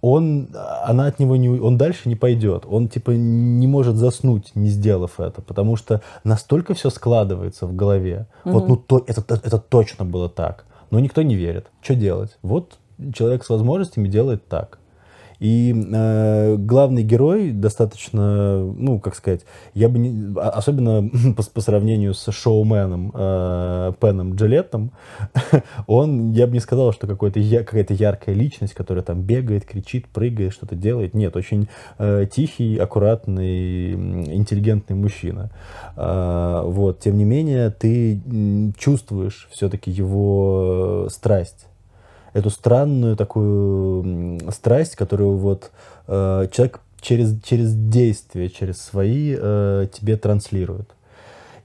он, 0.00 0.48
она 0.84 1.06
от 1.06 1.18
него 1.18 1.36
не, 1.36 1.48
он 1.48 1.76
дальше 1.76 2.08
не 2.08 2.16
пойдет. 2.16 2.64
Он 2.68 2.88
типа 2.88 3.12
не 3.12 3.66
может 3.66 3.96
заснуть, 3.96 4.52
не 4.54 4.68
сделав 4.68 5.20
это, 5.20 5.42
потому 5.42 5.76
что 5.76 6.02
настолько 6.24 6.74
все 6.74 6.90
складывается 6.90 7.66
в 7.66 7.74
голове. 7.74 8.26
Угу. 8.44 8.52
Вот, 8.52 8.68
ну 8.68 8.76
то, 8.76 9.04
это, 9.06 9.22
это 9.34 9.58
точно 9.58 10.04
было 10.04 10.28
так. 10.28 10.64
Но 10.90 11.00
никто 11.00 11.22
не 11.22 11.34
верит. 11.34 11.66
Что 11.82 11.94
делать? 11.94 12.38
Вот 12.42 12.78
человек 13.14 13.44
с 13.44 13.48
возможностями 13.48 14.08
делает 14.08 14.48
так. 14.48 14.78
И 15.40 15.72
э, 15.72 16.56
главный 16.56 17.04
герой 17.04 17.52
достаточно, 17.52 18.64
ну, 18.64 18.98
как 18.98 19.14
сказать, 19.14 19.42
я 19.72 19.88
бы 19.88 19.98
не, 19.98 20.34
а, 20.36 20.50
особенно 20.50 21.08
по, 21.36 21.42
по 21.42 21.60
сравнению 21.60 22.14
с 22.14 22.30
шоуменом 22.32 23.12
э, 23.14 23.92
Пеном 24.00 24.34
Джилеттом, 24.34 24.92
он, 25.86 26.32
я 26.32 26.46
бы 26.46 26.54
не 26.54 26.60
сказал, 26.60 26.92
что 26.92 27.06
какой-то 27.06 27.38
я, 27.38 27.62
какая-то 27.62 27.94
яркая 27.94 28.34
личность, 28.34 28.74
которая 28.74 29.04
там 29.04 29.22
бегает, 29.22 29.64
кричит, 29.64 30.08
прыгает, 30.08 30.52
что-то 30.52 30.74
делает. 30.74 31.14
Нет, 31.14 31.36
очень 31.36 31.68
э, 31.98 32.26
тихий, 32.30 32.76
аккуратный, 32.76 33.92
интеллигентный 33.92 34.96
мужчина. 34.96 35.50
Э, 35.96 36.62
вот, 36.64 36.98
тем 36.98 37.16
не 37.16 37.24
менее, 37.24 37.70
ты 37.70 38.20
чувствуешь 38.76 39.48
все-таки 39.52 39.90
его 39.90 41.06
страсть 41.10 41.68
эту 42.32 42.50
странную 42.50 43.16
такую 43.16 44.40
страсть, 44.50 44.96
которую 44.96 45.36
вот 45.36 45.70
э, 46.06 46.48
человек 46.52 46.80
через, 47.00 47.40
через 47.42 47.74
действие, 47.74 48.48
через 48.48 48.78
свои 48.78 49.34
э, 49.38 49.86
тебе 49.92 50.16
транслирует. 50.16 50.90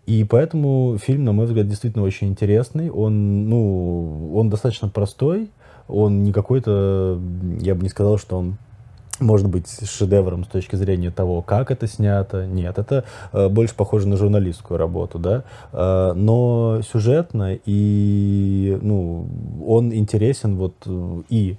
И 0.06 0.24
поэтому 0.26 0.98
фильм, 1.02 1.24
на 1.24 1.32
мой 1.32 1.46
взгляд, 1.46 1.68
действительно 1.68 2.04
очень 2.04 2.28
интересный. 2.28 2.90
Он, 2.90 3.50
ну, 3.50 4.36
он 4.36 4.50
достаточно 4.50 4.90
простой. 4.90 5.50
Он 5.88 6.24
не 6.24 6.34
какой-то, 6.34 7.20
я 7.60 7.76
бы 7.76 7.84
не 7.84 7.90
сказал, 7.90 8.18
что 8.18 8.38
он 8.38 8.58
может 9.20 9.48
быть 9.48 9.68
шедевром 9.90 10.44
с 10.44 10.48
точки 10.48 10.76
зрения 10.76 11.12
того, 11.12 11.42
как 11.42 11.72
это 11.72 11.88
снято. 11.88 12.46
Нет, 12.46 12.78
это 12.78 13.06
э, 13.32 13.48
больше 13.48 13.76
похоже 13.76 14.08
на 14.08 14.18
журналистскую 14.18 14.78
работу, 14.78 15.20
да. 15.20 15.44
Э, 15.72 16.14
но 16.14 16.82
сюжетно 16.82 17.58
и 17.66 18.78
ну, 18.82 19.28
он 19.66 19.94
интересен 19.94 20.56
вот 20.56 20.76
и 21.30 21.58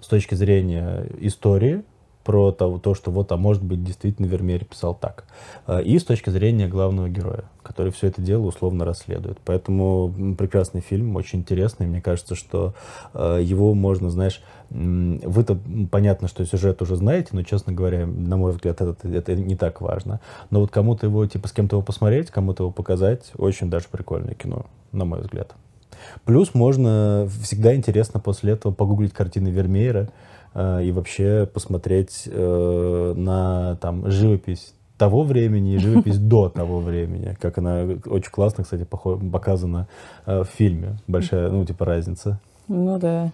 с 0.00 0.06
точки 0.06 0.34
зрения 0.34 1.06
истории, 1.20 1.82
про 2.24 2.52
то, 2.52 2.78
то, 2.78 2.94
что 2.94 3.10
вот, 3.10 3.30
а 3.32 3.36
может 3.36 3.62
быть, 3.62 3.84
действительно 3.84 4.26
Вермеер 4.26 4.64
писал 4.64 4.94
так. 4.94 5.24
Э, 5.66 5.82
и 5.82 5.98
с 5.98 6.04
точки 6.04 6.30
зрения 6.30 6.66
главного 6.66 7.08
героя, 7.08 7.44
который 7.62 7.92
все 7.92 8.08
это 8.08 8.22
дело 8.22 8.46
условно 8.46 8.84
расследует. 8.84 9.38
Поэтому 9.44 10.12
прекрасный 10.36 10.80
фильм, 10.80 11.14
очень 11.16 11.40
интересный. 11.40 11.86
Мне 11.86 12.00
кажется, 12.00 12.34
что 12.34 12.74
э, 13.12 13.40
его 13.42 13.74
можно, 13.74 14.10
знаешь, 14.10 14.42
вы-то 14.70 15.58
понятно, 15.90 16.26
что 16.26 16.44
сюжет 16.46 16.80
уже 16.82 16.96
знаете, 16.96 17.28
но, 17.32 17.42
честно 17.42 17.72
говоря, 17.72 18.06
на 18.06 18.36
мой 18.36 18.52
взгляд, 18.52 18.80
это, 18.80 19.08
это 19.08 19.36
не 19.36 19.56
так 19.56 19.80
важно. 19.80 20.20
Но 20.50 20.60
вот 20.60 20.70
кому-то 20.70 21.06
его, 21.06 21.24
типа, 21.26 21.46
с 21.46 21.52
кем-то 21.52 21.76
его 21.76 21.82
посмотреть, 21.82 22.30
кому-то 22.30 22.64
его 22.64 22.72
показать, 22.72 23.32
очень 23.36 23.70
даже 23.70 23.86
прикольное 23.90 24.34
кино, 24.34 24.66
на 24.90 25.04
мой 25.04 25.20
взгляд. 25.20 25.54
Плюс 26.24 26.54
можно, 26.54 27.28
всегда 27.42 27.74
интересно 27.74 28.20
после 28.20 28.52
этого 28.52 28.72
погуглить 28.72 29.12
картины 29.12 29.48
Вермеера, 29.48 30.08
и 30.54 30.92
вообще 30.92 31.48
посмотреть 31.52 32.24
э, 32.26 33.14
на 33.16 33.76
там 33.76 34.10
живопись 34.10 34.74
того 34.96 35.22
времени 35.22 35.74
и 35.74 35.78
живопись 35.78 36.18
до 36.18 36.48
того 36.48 36.80
времени, 36.80 37.36
как 37.40 37.58
она 37.58 37.84
очень 38.06 38.30
классно, 38.30 38.64
кстати, 38.64 38.84
показана 38.84 39.88
э, 40.26 40.42
в 40.42 40.46
фильме. 40.46 40.98
Большая, 41.06 41.50
ну, 41.50 41.64
типа, 41.64 41.84
разница. 41.84 42.38
Ну 42.68 42.98
да. 42.98 43.32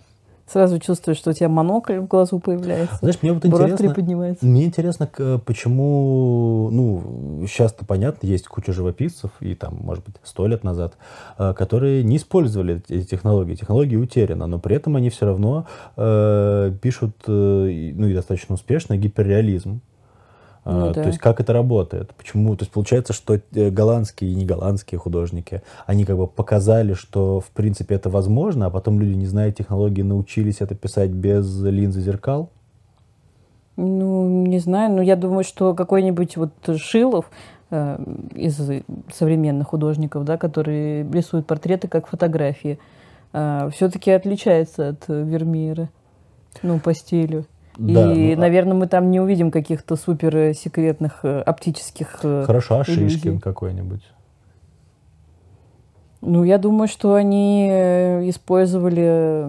Сразу 0.53 0.81
чувствуешь, 0.81 1.19
что 1.19 1.31
у 1.31 1.33
тебя 1.33 1.49
монокль 1.49 1.99
в 1.99 2.09
глазу 2.09 2.41
появляется. 2.41 2.97
Знаешь, 3.01 3.19
мне 3.23 3.33
вот 3.33 3.47
интересно, 3.47 3.95
поднимается. 3.95 4.45
мне 4.45 4.65
интересно, 4.65 5.09
почему, 5.45 6.69
ну, 6.73 7.47
сейчас-то 7.47 7.85
понятно, 7.85 8.27
есть 8.27 8.49
куча 8.49 8.73
живописцев, 8.73 9.31
и 9.39 9.55
там, 9.55 9.79
может 9.81 10.05
быть, 10.05 10.17
сто 10.25 10.49
лет 10.49 10.65
назад, 10.65 10.95
э, 11.39 11.55
которые 11.55 12.03
не 12.03 12.17
использовали 12.17 12.83
эти 12.89 13.05
технологии. 13.05 13.55
Технологии 13.55 13.95
утеряны, 13.95 14.47
но 14.47 14.59
при 14.59 14.75
этом 14.75 14.97
они 14.97 15.11
все 15.11 15.27
равно 15.27 15.67
э, 15.97 16.73
пишут, 16.83 17.15
э, 17.29 17.93
ну, 17.95 18.09
и 18.09 18.15
достаточно 18.15 18.57
успешно, 18.57 18.97
гиперреализм. 18.97 19.81
Ну, 20.71 20.93
да. 20.93 21.03
То 21.03 21.09
есть 21.09 21.19
как 21.19 21.41
это 21.41 21.53
работает? 21.53 22.15
Почему? 22.15 22.55
То 22.57 22.63
есть 22.63 22.73
получается, 22.73 23.13
что 23.13 23.35
э, 23.35 23.71
голландские 23.71 24.31
и 24.31 24.35
не 24.35 24.47
голландские 24.47 24.99
художники, 24.99 25.63
они 25.87 26.05
как 26.05 26.17
бы 26.17 26.27
показали, 26.27 26.95
что 26.95 27.41
в 27.41 27.51
принципе 27.51 27.97
это 27.97 28.09
возможно, 28.09 28.67
а 28.67 28.71
потом 28.71 29.01
люди, 29.01 29.15
не 29.15 29.27
зная 29.27 29.51
технологии, 29.51 30.03
научились 30.03 30.61
это 30.61 30.75
писать 30.75 31.11
без 31.11 31.61
линзы 31.63 32.01
зеркал? 32.01 32.51
Ну, 33.77 34.47
не 34.47 34.59
знаю, 34.59 34.93
но 34.93 35.03
я 35.03 35.17
думаю, 35.17 35.43
что 35.43 35.75
какой-нибудь 35.75 36.37
вот 36.37 36.53
Шилов 36.77 37.31
э, 37.71 37.99
из 38.35 38.61
современных 39.13 39.69
художников, 39.69 40.25
да, 40.25 40.37
которые 40.37 41.11
рисуют 41.11 41.47
портреты 41.47 41.89
как 41.89 42.07
фотографии, 42.07 42.79
э, 43.33 43.71
все-таки 43.75 44.11
отличается 44.13 44.91
от 44.91 45.09
Вермеера, 45.09 45.89
ну, 46.63 46.79
по 46.79 46.95
стилю. 46.95 47.47
Да, 47.81 48.13
и, 48.13 48.27
ну, 48.27 48.33
а 48.35 48.37
наверное, 48.37 48.75
мы 48.75 48.87
там 48.87 49.11
не 49.11 49.21
увидим 49.21 49.51
каких-то 49.51 49.97
супер 49.97 50.55
секретных 50.55 51.21
э, 51.23 51.41
оптических 51.41 52.21
э, 52.23 52.45
Хорошо, 52.47 52.81
а 52.81 52.85
Шишкин 52.85 53.41
какой-нибудь? 53.41 54.03
Ну, 56.21 56.45
я 56.45 56.59
думаю, 56.59 56.89
что 56.89 57.15
они 57.15 57.69
э, 57.71 58.29
использовали 58.29 59.47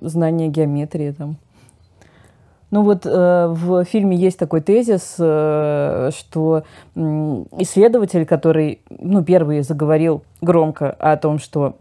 знания 0.00 0.46
геометрии 0.46 1.10
там. 1.10 1.36
Ну 2.70 2.82
вот 2.84 3.04
э, 3.04 3.46
в 3.48 3.84
фильме 3.84 4.16
есть 4.16 4.38
такой 4.38 4.60
тезис, 4.60 5.16
э, 5.18 6.10
что 6.16 6.62
э, 6.94 7.00
исследователь, 7.58 8.26
который, 8.26 8.80
ну, 8.90 9.24
первый 9.24 9.62
заговорил 9.62 10.22
громко 10.40 10.88
о 10.90 11.16
том, 11.16 11.40
что 11.40 11.74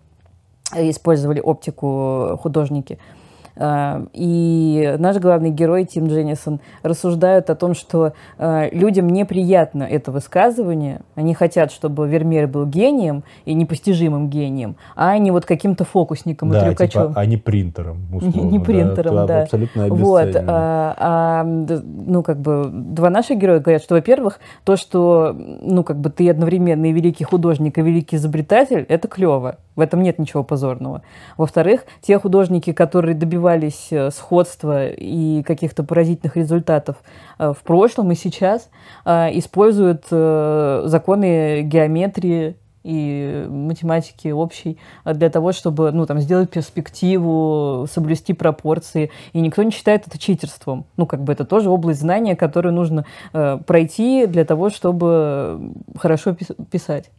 использовали 0.76 1.40
оптику 1.40 2.40
художники, 2.42 2.94
э, 2.94 3.23
и 3.58 4.96
наш 4.98 5.18
главный 5.18 5.52
герой 5.52 5.86
Тим 5.86 6.08
Дженнисон 6.08 6.60
рассуждают 6.82 7.50
о 7.50 7.56
том, 7.56 7.76
что 7.76 8.14
а, 8.38 8.68
людям 8.72 9.08
неприятно 9.10 9.84
это 9.84 10.12
высказывание. 10.12 11.02
Они 11.16 11.34
хотят, 11.34 11.72
чтобы 11.72 12.08
Вермеер 12.08 12.48
был 12.48 12.66
гением 12.66 13.24
и 13.46 13.54
непостижимым 13.54 14.30
гением, 14.30 14.76
а 14.96 15.18
не 15.18 15.32
вот 15.32 15.46
каким-то 15.46 15.86
фокусником 15.86 16.50
да, 16.50 16.60
и 16.60 16.70
трюкачом. 16.70 17.10
Типа, 17.10 17.22
а 17.22 17.26
не 17.26 17.38
принтером, 17.38 17.98
условно. 18.14 18.50
Не 18.50 18.60
принтером, 18.60 19.16
да. 19.16 19.26
да. 19.28 19.42
Абсолютно 19.44 19.88
вот, 19.88 20.36
а, 20.36 20.96
а, 20.98 21.44
ну, 21.44 22.24
как 22.24 22.40
бы, 22.40 22.70
два 22.72 23.10
наших 23.10 23.38
героя 23.38 23.60
говорят, 23.60 23.84
что, 23.84 23.96
во-первых, 23.96 24.40
то, 24.64 24.76
что, 24.76 25.34
ну, 25.34 25.84
как 25.84 26.00
бы 26.00 26.10
ты 26.10 26.30
одновременно 26.30 26.88
и 26.88 26.92
великий 26.92 27.24
художник, 27.24 27.78
и 27.78 27.82
великий 27.82 28.16
изобретатель, 28.16 28.86
это 28.90 29.08
клево. 29.08 29.58
В 29.76 29.80
этом 29.80 30.04
нет 30.04 30.20
ничего 30.20 30.44
позорного. 30.44 31.02
Во-вторых, 31.38 31.86
те 32.02 32.20
художники, 32.20 32.74
которые 32.74 33.16
добивались 33.44 33.88
э, 33.92 34.10
сходства 34.12 34.88
и 34.88 35.44
каких-то 35.44 35.84
поразительных 35.84 36.38
результатов 36.38 36.98
э, 37.40 37.54
в 37.54 37.62
прошлом 37.64 38.12
и 38.12 38.16
сейчас, 38.16 38.70
э, 39.06 39.38
используют 39.38 40.06
законы 40.10 41.62
геометрии 41.64 42.56
и 42.84 43.46
математики 43.50 44.28
общей 44.30 44.78
для 45.06 45.30
того, 45.30 45.52
чтобы 45.54 45.92
ну, 45.92 46.06
там, 46.06 46.20
сделать 46.20 46.50
перспективу, 46.50 47.88
соблюсти 47.90 48.34
пропорции. 48.34 49.10
И 49.32 49.40
никто 49.40 49.64
не 49.64 49.72
считает 49.72 50.08
это 50.08 50.18
читерством. 50.18 50.86
Ну, 50.98 51.06
как 51.06 51.24
бы 51.24 51.32
это 51.32 51.46
тоже 51.46 51.70
область 51.70 52.02
знания, 52.02 52.36
которую 52.36 52.74
нужно 52.74 53.06
э, 53.34 53.58
пройти 53.66 54.26
для 54.28 54.46
того, 54.46 54.70
чтобы 54.70 55.74
хорошо 55.98 56.36
писать. 56.72 57.10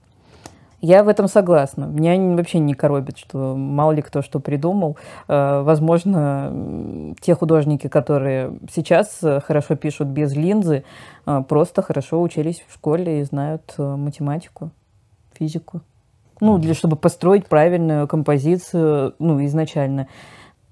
Я 0.84 1.02
в 1.02 1.08
этом 1.08 1.28
согласна. 1.28 1.86
Меня 1.86 2.36
вообще 2.36 2.58
не 2.58 2.74
коробит, 2.74 3.16
что 3.16 3.56
мало 3.56 3.92
ли 3.92 4.02
кто 4.02 4.20
что 4.20 4.38
придумал. 4.38 4.98
Э, 5.28 5.62
возможно, 5.62 7.14
те 7.22 7.34
художники, 7.34 7.86
которые 7.88 8.58
сейчас 8.70 9.18
э, 9.22 9.40
хорошо 9.40 9.76
пишут 9.76 10.08
без 10.08 10.36
линзы, 10.36 10.84
э, 11.24 11.42
просто 11.48 11.80
хорошо 11.80 12.20
учились 12.20 12.62
в 12.68 12.74
школе 12.74 13.20
и 13.20 13.24
знают 13.24 13.74
математику, 13.78 14.72
физику. 15.32 15.80
Ну, 16.42 16.58
для 16.58 16.74
чтобы 16.74 16.96
построить 16.96 17.46
правильную 17.46 18.06
композицию, 18.06 19.14
ну, 19.18 19.42
изначально 19.46 20.06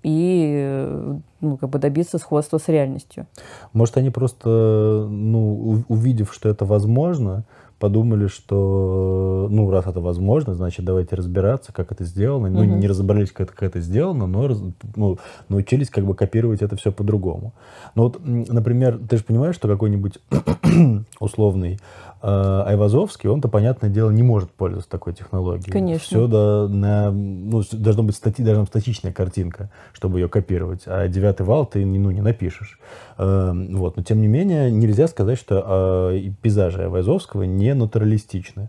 и 0.02 0.92
ну, 1.40 1.56
как 1.56 1.70
бы 1.70 1.78
добиться 1.78 2.18
сходства 2.18 2.58
с 2.58 2.68
реальностью. 2.68 3.26
Может, 3.72 3.96
они 3.96 4.10
просто, 4.10 5.06
ну, 5.08 5.84
увидев, 5.88 6.34
что 6.34 6.50
это 6.50 6.66
возможно, 6.66 7.44
подумали, 7.82 8.28
что, 8.28 9.48
ну, 9.50 9.68
раз 9.68 9.88
это 9.88 9.98
возможно, 9.98 10.54
значит, 10.54 10.84
давайте 10.84 11.16
разбираться, 11.16 11.72
как 11.72 11.90
это 11.90 12.04
сделано. 12.04 12.48
Ну, 12.48 12.62
не 12.62 12.86
разобрались, 12.86 13.32
как 13.32 13.48
это, 13.48 13.52
как 13.52 13.62
это 13.70 13.80
сделано, 13.80 14.28
но 14.28 14.48
ну, 14.94 15.18
научились 15.48 15.90
как 15.90 16.04
бы 16.04 16.14
копировать 16.14 16.62
это 16.62 16.76
все 16.76 16.92
по-другому. 16.92 17.54
Ну, 17.96 18.04
вот, 18.04 18.20
например, 18.24 19.00
ты 19.08 19.16
же 19.16 19.24
понимаешь, 19.24 19.56
что 19.56 19.66
какой-нибудь 19.66 20.20
условный 21.18 21.80
Айвазовский, 22.22 23.28
он-то, 23.28 23.48
понятное 23.48 23.90
дело, 23.90 24.10
не 24.10 24.22
может 24.22 24.50
пользоваться 24.50 24.88
такой 24.88 25.12
технологией. 25.12 25.72
Конечно. 25.72 26.04
Все 26.04 26.26
да, 26.28 26.68
на, 26.68 27.10
ну, 27.10 27.62
должно 27.72 28.04
быть 28.04 28.14
стати, 28.14 28.42
должна 28.42 28.62
быть 28.62 28.70
статичная 28.70 29.12
картинка, 29.12 29.70
чтобы 29.92 30.20
ее 30.20 30.28
копировать. 30.28 30.82
А 30.86 31.08
девятый 31.08 31.44
вал 31.44 31.66
ты 31.66 31.84
ну, 31.84 32.10
не 32.12 32.20
напишешь. 32.20 32.78
Э, 33.18 33.52
вот. 33.52 33.96
Но, 33.96 34.02
тем 34.02 34.20
не 34.20 34.28
менее, 34.28 34.70
нельзя 34.70 35.08
сказать, 35.08 35.38
что 35.38 36.10
э, 36.12 36.30
пейзажи 36.40 36.82
Айвазовского 36.82 37.42
не 37.42 37.74
натуралистичны. 37.74 38.68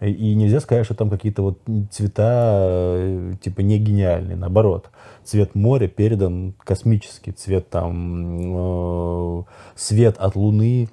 И 0.00 0.34
нельзя 0.34 0.60
сказать, 0.60 0.86
что 0.86 0.94
там 0.94 1.10
какие-то 1.10 1.42
вот 1.42 1.58
цвета 1.90 2.66
э, 2.98 3.34
типа 3.42 3.60
не 3.60 3.78
гениальные, 3.78 4.36
наоборот. 4.36 4.90
Цвет 5.24 5.54
моря 5.54 5.88
передан 5.88 6.54
космический, 6.64 7.32
цвет 7.32 7.68
там, 7.68 9.40
э, 9.40 9.42
свет 9.76 10.16
от 10.18 10.36
луны, 10.36 10.88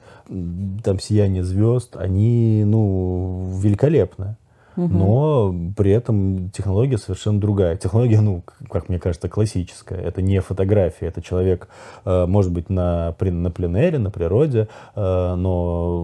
там 0.83 0.99
сияние 0.99 1.43
звезд, 1.43 1.95
они, 1.95 2.63
ну, 2.65 3.59
великолепны 3.63 4.35
но 4.77 5.55
при 5.75 5.91
этом 5.91 6.49
технология 6.51 6.97
совершенно 6.97 7.39
другая. 7.39 7.75
Технология, 7.75 8.21
ну, 8.21 8.43
как 8.69 8.89
мне 8.89 8.99
кажется, 8.99 9.27
классическая. 9.27 9.99
Это 9.99 10.21
не 10.21 10.39
фотография, 10.39 11.07
это 11.07 11.21
человек, 11.21 11.67
э, 12.05 12.25
может 12.27 12.51
быть, 12.51 12.69
на, 12.69 13.15
на 13.19 13.51
пленэре, 13.51 13.97
на 13.97 14.11
природе, 14.11 14.67
э, 14.95 15.35
но 15.35 16.03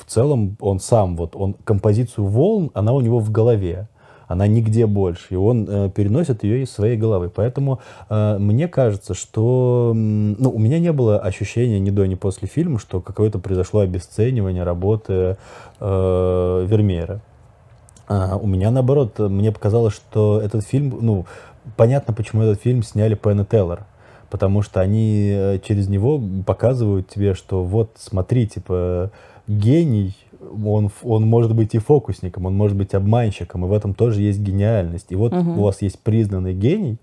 в 0.00 0.04
целом 0.06 0.56
он 0.60 0.80
сам, 0.80 1.16
вот 1.16 1.34
он 1.34 1.54
композицию 1.64 2.26
волн, 2.26 2.70
она 2.74 2.92
у 2.92 3.00
него 3.00 3.18
в 3.18 3.30
голове 3.30 3.88
она 4.30 4.46
нигде 4.46 4.86
больше, 4.86 5.26
и 5.30 5.34
он 5.34 5.66
э, 5.68 5.90
переносит 5.90 6.44
ее 6.44 6.62
из 6.62 6.70
своей 6.70 6.96
головы. 6.96 7.30
Поэтому 7.34 7.80
э, 8.08 8.38
мне 8.38 8.68
кажется, 8.68 9.12
что 9.12 9.90
ну, 9.92 10.50
у 10.50 10.58
меня 10.60 10.78
не 10.78 10.92
было 10.92 11.18
ощущения 11.18 11.80
ни 11.80 11.90
до, 11.90 12.06
ни 12.06 12.14
после 12.14 12.46
фильма, 12.46 12.78
что 12.78 13.00
какое-то 13.00 13.40
произошло 13.40 13.80
обесценивание 13.80 14.62
работы 14.62 15.36
э, 15.80 16.66
Вермеера. 16.68 17.22
А, 18.10 18.36
у 18.36 18.46
меня 18.48 18.72
наоборот, 18.72 19.20
мне 19.20 19.52
показалось, 19.52 19.94
что 19.94 20.40
этот 20.40 20.66
фильм, 20.66 20.98
ну, 21.00 21.26
понятно, 21.76 22.12
почему 22.12 22.42
этот 22.42 22.60
фильм 22.60 22.82
сняли 22.82 23.14
Пен 23.14 23.42
и 23.42 23.44
Теллер. 23.44 23.84
Потому 24.30 24.62
что 24.62 24.80
они 24.80 25.30
э, 25.32 25.58
через 25.64 25.88
него 25.88 26.20
показывают 26.44 27.08
тебе, 27.08 27.34
что 27.34 27.62
вот, 27.62 27.92
смотри, 27.98 28.48
типа, 28.48 29.12
гений, 29.46 30.16
он, 30.40 30.90
он 31.04 31.24
может 31.24 31.54
быть 31.54 31.74
и 31.76 31.78
фокусником, 31.78 32.46
он 32.46 32.56
может 32.56 32.76
быть 32.76 32.94
обманщиком, 32.94 33.64
и 33.64 33.68
в 33.68 33.72
этом 33.72 33.94
тоже 33.94 34.22
есть 34.22 34.40
гениальность. 34.40 35.06
И 35.10 35.16
вот 35.16 35.32
угу. 35.32 35.60
у 35.60 35.62
вас 35.62 35.80
есть 35.80 36.00
признанный 36.00 36.54
гений, 36.54 36.98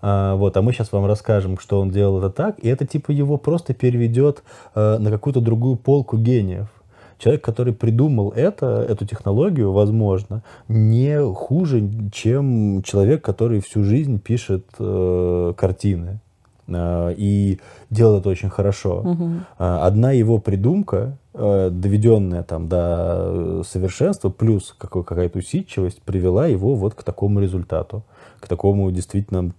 а, 0.00 0.36
вот, 0.36 0.56
а 0.56 0.62
мы 0.62 0.72
сейчас 0.72 0.90
вам 0.90 1.04
расскажем, 1.04 1.58
что 1.58 1.80
он 1.80 1.90
делал 1.90 2.18
это 2.18 2.30
так, 2.30 2.58
и 2.60 2.68
это 2.68 2.86
типа 2.86 3.10
его 3.10 3.36
просто 3.36 3.74
переведет 3.74 4.42
а, 4.74 4.98
на 4.98 5.10
какую-то 5.10 5.40
другую 5.40 5.76
полку 5.76 6.16
гениев 6.16 6.68
человек, 7.18 7.42
который 7.44 7.72
придумал 7.72 8.30
это, 8.30 8.84
эту 8.88 9.06
технологию, 9.06 9.72
возможно, 9.72 10.42
не 10.68 11.20
хуже, 11.34 11.88
чем 12.12 12.82
человек, 12.82 13.22
который 13.22 13.60
всю 13.60 13.84
жизнь 13.84 14.20
пишет 14.20 14.66
э, 14.78 15.54
картины. 15.56 16.20
Э, 16.68 17.14
и 17.16 17.60
делает 17.90 18.20
это 18.20 18.30
очень 18.30 18.50
хорошо. 18.50 19.00
Угу. 19.00 19.30
Одна 19.58 20.12
его 20.12 20.38
придумка, 20.38 21.16
э, 21.34 21.70
доведенная 21.70 22.42
там 22.42 22.68
до 22.68 23.62
совершенства, 23.64 24.30
плюс 24.30 24.74
какая-то 24.78 25.38
усидчивость, 25.38 26.02
привела 26.02 26.46
его 26.46 26.74
вот 26.74 26.94
к 26.94 27.02
такому 27.02 27.40
результату, 27.40 28.02
к 28.40 28.48
такому 28.48 28.90
действительно 28.90 29.52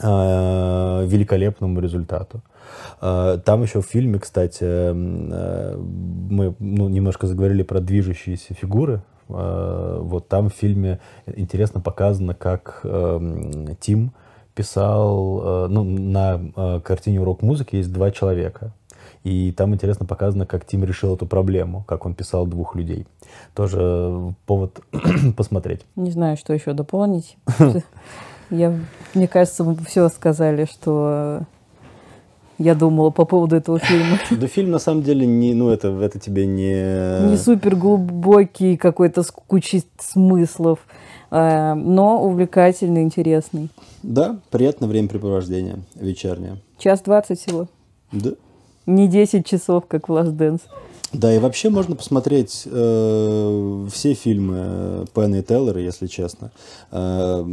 э, 0.00 1.06
великолепному 1.06 1.80
результату. 1.80 2.42
А, 3.00 3.38
там 3.38 3.62
еще 3.62 3.80
в 3.80 3.86
фильме, 3.86 4.18
кстати, 4.18 4.64
э, 4.64 4.92
мы 4.92 6.54
ну, 6.58 6.88
немножко 6.88 7.26
заговорили 7.26 7.62
про 7.62 7.80
движущиеся 7.80 8.54
фигуры. 8.54 9.02
А, 9.28 10.00
вот 10.00 10.28
там 10.28 10.50
в 10.50 10.54
фильме 10.54 11.00
интересно 11.26 11.80
показано, 11.80 12.34
как 12.34 12.80
эм, 12.84 13.76
Тим 13.80 14.12
писал, 14.54 15.40
э, 15.42 15.66
ну, 15.68 15.84
на 15.84 16.40
э, 16.56 16.80
картине 16.80 17.20
«Урок 17.20 17.42
музыки» 17.42 17.76
есть 17.76 17.92
два 17.92 18.10
человека. 18.10 18.72
И 19.22 19.52
там 19.52 19.74
интересно 19.74 20.06
показано, 20.06 20.46
как 20.46 20.64
Тим 20.64 20.84
решил 20.84 21.14
эту 21.14 21.26
проблему, 21.26 21.84
как 21.86 22.06
он 22.06 22.14
писал 22.14 22.46
двух 22.46 22.74
людей. 22.74 23.06
Тоже 23.54 24.34
повод 24.46 24.80
посмотреть. 25.36 25.82
Не 25.96 26.10
знаю, 26.10 26.36
что 26.36 26.52
еще 26.52 26.72
дополнить. 26.72 27.36
Я, 28.50 28.74
мне 29.14 29.28
кажется, 29.28 29.64
мы 29.64 29.76
все 29.76 30.08
сказали, 30.08 30.64
что 30.64 31.42
я 32.58 32.74
думала 32.74 33.10
по 33.10 33.24
поводу 33.24 33.56
этого 33.56 33.78
фильма. 33.78 34.18
Да 34.30 34.46
фильм 34.46 34.70
на 34.70 34.78
самом 34.78 35.02
деле 35.02 35.26
не, 35.26 35.54
ну 35.54 35.70
это, 35.70 35.88
это 35.88 36.18
тебе 36.18 36.46
не... 36.46 37.28
Не 37.30 37.36
супер 37.36 37.76
глубокий 37.76 38.76
какой-то 38.76 39.22
с 39.22 39.30
кучей 39.30 39.84
смыслов, 39.98 40.80
э, 41.30 41.74
но 41.74 42.22
увлекательный, 42.24 43.02
интересный. 43.02 43.70
Да, 44.02 44.38
приятное 44.50 44.88
времяпрепровождение 44.88 45.78
вечернее. 45.94 46.58
Час 46.78 47.00
двадцать 47.02 47.40
всего. 47.40 47.68
Да. 48.12 48.30
Не 48.86 49.08
десять 49.08 49.46
часов, 49.46 49.84
как 49.86 50.08
в 50.08 50.12
Last 50.12 50.36
Dance. 50.36 50.62
Да, 51.12 51.34
и 51.34 51.38
вообще 51.38 51.70
можно 51.70 51.96
посмотреть 51.96 52.64
э, 52.66 53.86
все 53.90 54.12
фильмы 54.12 55.06
Пена 55.14 55.36
и 55.36 55.42
Теллера, 55.42 55.80
если 55.80 56.06
честно. 56.06 56.52
Э, 56.90 57.44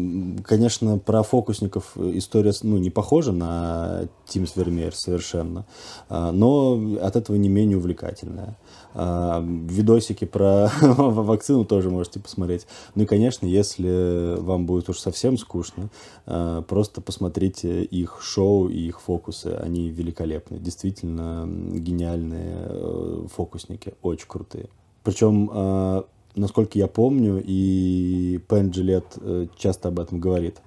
конечно, 0.43 0.97
про 0.97 1.23
фокусников 1.23 1.95
история 1.95 2.51
ну, 2.63 2.77
не 2.77 2.89
похожа 2.89 3.31
на 3.31 4.07
Тимс 4.27 4.57
Вермеер 4.57 4.93
совершенно, 4.93 5.65
э, 6.09 6.31
но 6.31 6.97
от 7.01 7.15
этого 7.15 7.37
не 7.37 7.47
менее 7.47 7.77
увлекательная. 7.77 8.57
А, 8.97 9.43
видосики 9.45 10.23
про 10.23 10.71
вакцину 10.81 11.65
тоже 11.65 11.89
можете 11.89 12.19
посмотреть. 12.21 12.65
Ну 12.95 13.03
и, 13.03 13.05
конечно, 13.05 13.45
если 13.45 14.39
вам 14.39 14.65
будет 14.65 14.87
уж 14.89 14.99
совсем 14.99 15.37
скучно, 15.37 15.89
а, 16.25 16.61
просто 16.61 17.01
посмотрите 17.01 17.83
их 17.83 18.19
шоу 18.21 18.69
и 18.69 18.87
их 18.87 19.01
фокусы. 19.01 19.47
Они 19.47 19.89
великолепны. 19.89 20.59
Действительно 20.59 21.45
гениальные 21.45 22.67
э, 22.69 23.27
фокусники. 23.35 23.93
Очень 24.01 24.27
крутые. 24.27 24.69
Причем 25.03 25.49
а, 25.51 26.05
насколько 26.35 26.79
я 26.79 26.87
помню, 26.87 27.43
и 27.45 28.39
Пен 28.47 28.69
Джилет 28.69 29.17
э, 29.19 29.47
часто 29.57 29.89
об 29.89 29.99
этом 29.99 30.19
говорит, 30.19 30.61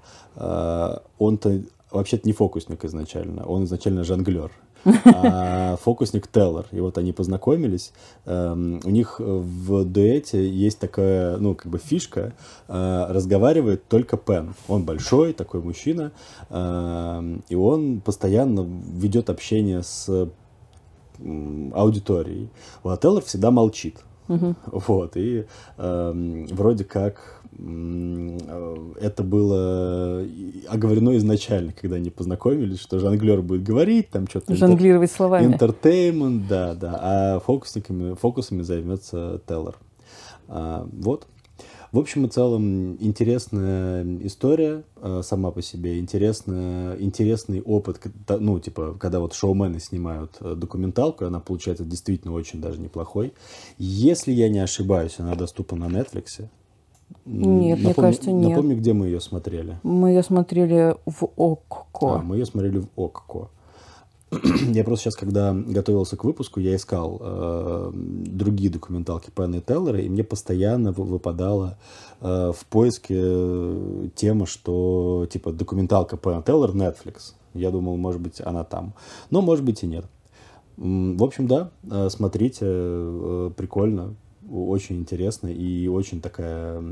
он-то 1.19 1.62
вообще-то 1.91 2.29
не 2.29 2.33
фокусник 2.33 2.85
изначально, 2.85 3.45
он 3.45 3.64
изначально 3.64 4.05
жонглер 4.05 4.53
а 4.85 5.77
фокусник 5.83 6.27
Теллер. 6.29 6.67
И 6.73 6.81
вот 6.81 6.99
они 6.99 7.12
познакомились. 7.12 7.93
Эм, 8.25 8.81
у 8.85 8.91
них 8.91 9.21
в 9.21 9.85
дуэте 9.85 10.49
есть 10.49 10.79
такая, 10.79 11.37
ну, 11.38 11.55
как 11.55 11.71
бы 11.71 11.79
фишка. 11.79 12.33
Э, 12.69 13.07
разговаривает 13.09 13.87
только 13.88 14.17
Пен. 14.17 14.55
Он 14.69 14.85
большой, 14.85 15.33
такой 15.33 15.61
мужчина. 15.61 16.12
Эм, 16.51 17.43
и 17.49 17.55
он 17.55 18.01
постоянно 18.01 18.61
ведет 18.61 19.31
общение 19.31 19.83
с 19.83 20.29
аудиторией. 21.19 22.49
У 22.85 22.97
Теллер 22.97 23.23
всегда 23.23 23.51
молчит. 23.51 23.97
Угу. 24.29 24.55
Вот, 24.67 25.17
и 25.17 25.47
э, 25.79 26.47
вроде 26.51 26.85
как 26.85 27.43
э, 27.59 28.38
это 29.01 29.23
было 29.23 30.25
оговорено 30.69 31.17
изначально, 31.17 31.73
когда 31.73 31.97
они 31.97 32.11
познакомились, 32.11 32.81
что 32.81 32.99
жонглер 32.99 33.43
будет 33.43 33.62
говорить, 33.62 34.11
там 34.11 34.29
что-то... 34.29 34.55
Жонглировать 34.55 35.11
интер... 35.11 35.17
словами. 35.17 35.47
Интертеймент, 35.47 36.47
да, 36.47 36.75
да, 36.75 36.99
а 37.01 37.41
фокусниками, 37.41 38.14
фокусами 38.14 38.62
займется 38.62 39.41
Теллер. 39.47 39.77
А, 40.49 40.87
вот. 40.93 41.27
В 41.90 41.98
общем 41.98 42.27
и 42.27 42.29
целом, 42.29 42.96
интересная 43.01 44.05
история 44.22 44.83
э, 44.96 45.22
сама 45.24 45.51
по 45.51 45.62
себе, 45.62 45.98
интересная, 45.98 46.96
интересный 46.98 47.62
опыт, 47.62 48.01
ну, 48.29 48.61
типа, 48.61 48.94
когда 49.01 49.20
вот 49.20 49.33
шоумены 49.33 49.81
снимают 49.81 50.37
э, 50.40 50.55
документалку, 50.55 51.24
она 51.24 51.40
получается 51.40 51.85
действительно 51.85 52.35
очень 52.35 52.61
даже 52.61 52.79
неплохой. 52.79 53.33
Если 53.79 54.33
я 54.33 54.51
не 54.51 54.59
ошибаюсь, 54.59 55.19
она 55.19 55.35
доступна 55.35 55.88
на 55.88 55.98
Netflix. 55.98 56.48
Нет, 57.25 57.79
напомни, 57.79 57.85
мне 57.85 57.94
кажется, 57.94 58.33
нет. 58.33 58.50
Напомни, 58.50 58.75
где 58.75 58.92
мы 58.92 59.06
ее 59.06 59.21
смотрели. 59.21 59.79
Мы 59.83 60.10
ее 60.10 60.23
смотрели 60.23 60.94
в 61.06 61.25
ОККО. 61.37 62.17
А, 62.17 62.19
мы 62.19 62.37
ее 62.37 62.44
смотрели 62.44 62.79
в 62.79 62.88
ОККО. 63.00 63.48
я 64.72 64.85
просто 64.85 65.04
сейчас, 65.04 65.16
когда 65.16 65.52
готовился 65.54 66.16
к 66.16 66.24
выпуску, 66.24 66.60
я 66.60 66.76
искал 66.76 67.18
э, 67.20 67.90
другие 67.94 68.70
документалки 68.70 69.31
Пэна 69.31 69.56
и 69.56 69.60
Теллера, 69.60 69.98
и 70.00 70.08
мне 70.08 70.22
постоянно 70.22 70.92
выпадала 70.92 71.79
э, 72.20 72.52
в 72.54 72.66
поиске 72.66 73.14
э, 73.16 74.08
тема, 74.14 74.46
что 74.46 75.26
типа 75.31 75.52
документалка 75.52 76.16
Пэна 76.16 76.42
Теллер 76.42 76.70
Netflix. 76.70 77.33
Я 77.54 77.70
думал, 77.70 77.96
может 77.96 78.20
быть, 78.20 78.40
она 78.44 78.64
там. 78.64 78.94
Но, 79.31 79.40
может 79.40 79.64
быть, 79.64 79.83
и 79.83 79.87
нет. 79.87 80.04
В 80.76 81.24
общем, 81.24 81.48
да, 81.48 81.70
э, 81.90 82.08
смотрите, 82.10 82.66
э, 82.68 83.50
прикольно, 83.56 84.14
очень 84.50 84.98
интересно 84.98 85.48
и 85.48 85.88
очень 85.88 86.20
такая 86.20 86.83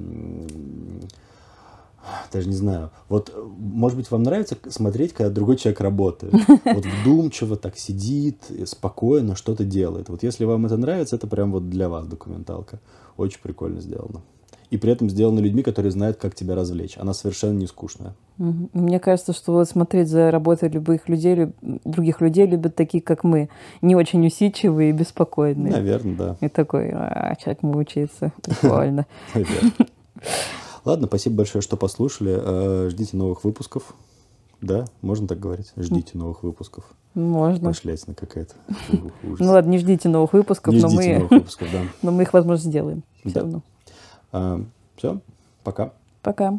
даже 2.33 2.49
не 2.49 2.55
знаю. 2.55 2.91
Вот, 3.09 3.33
может 3.59 3.97
быть, 3.97 4.11
вам 4.11 4.23
нравится 4.23 4.57
смотреть, 4.69 5.13
когда 5.13 5.31
другой 5.31 5.57
человек 5.57 5.81
работает. 5.81 6.35
Вот 6.65 6.85
вдумчиво 6.85 7.57
так 7.57 7.77
сидит, 7.79 8.43
спокойно 8.67 9.37
что-то 9.37 9.65
делает. 9.65 10.09
Вот 10.09 10.23
если 10.23 10.45
вам 10.45 10.67
это 10.67 10.77
нравится, 10.77 11.17
это 11.17 11.27
прям 11.27 11.53
вот 11.53 11.71
для 11.71 11.89
вас 11.89 12.07
документалка. 12.07 12.81
Очень 13.17 13.41
прикольно 13.41 13.81
сделано. 13.81 14.23
И 14.71 14.79
при 14.79 14.91
этом 14.93 15.09
сделано 15.09 15.39
людьми, 15.39 15.63
которые 15.63 15.93
знают, 15.93 16.17
как 16.17 16.35
тебя 16.35 16.55
развлечь. 16.55 16.99
Она 16.99 17.15
совершенно 17.15 17.57
не 17.57 17.67
скучная. 17.67 18.15
Мне 18.37 18.99
кажется, 18.99 19.33
что 19.33 19.53
вот 19.53 19.69
смотреть 19.69 20.09
за 20.09 20.31
работой 20.31 20.69
любых 20.69 21.09
людей, 21.09 21.49
других 21.63 22.21
людей 22.21 22.47
любят 22.47 22.75
такие, 22.75 23.03
как 23.03 23.23
мы. 23.23 23.49
Не 23.81 23.95
очень 23.95 24.27
усидчивые 24.27 24.91
и 24.91 24.93
беспокойные. 24.93 25.73
Наверное, 25.73 26.17
да. 26.17 26.37
И 26.41 26.49
такой, 26.49 26.91
а, 26.93 27.35
человек 27.37 27.63
мучается. 27.63 28.33
Прикольно. 28.43 29.07
Ладно, 30.87 31.09
спасибо 31.09 31.39
большое, 31.39 31.63
что 31.63 31.77
послушали. 31.77 32.39
Э, 32.41 32.89
ждите 32.91 33.17
новых 33.17 33.43
выпусков. 33.43 33.93
Да, 34.61 34.85
можно 35.03 35.27
так 35.27 35.41
говорить? 35.41 35.73
Ждите 35.77 36.17
новых 36.17 36.45
выпусков. 36.45 36.85
Можно. 37.15 37.71
Пошлятина 37.71 38.15
какая-то. 38.15 38.55
Ну 39.23 39.51
ладно, 39.51 39.71
не 39.71 39.79
ждите 39.79 40.09
новых 40.09 40.33
выпусков, 40.33 40.73
не 40.73 40.81
но 40.81 40.89
ждите 40.89 41.09
мы... 41.09 41.15
новых 41.17 41.31
выпусков, 41.33 41.69
да. 41.73 41.83
но 42.03 42.13
мы 42.13 42.23
их, 42.23 42.33
возможно, 42.33 42.71
сделаем. 42.71 43.03
Все 43.25 43.35
Да. 43.35 43.41
равно. 43.41 43.63
А, 44.31 44.61
все, 44.97 45.21
пока. 45.65 45.93
Пока. 46.23 46.55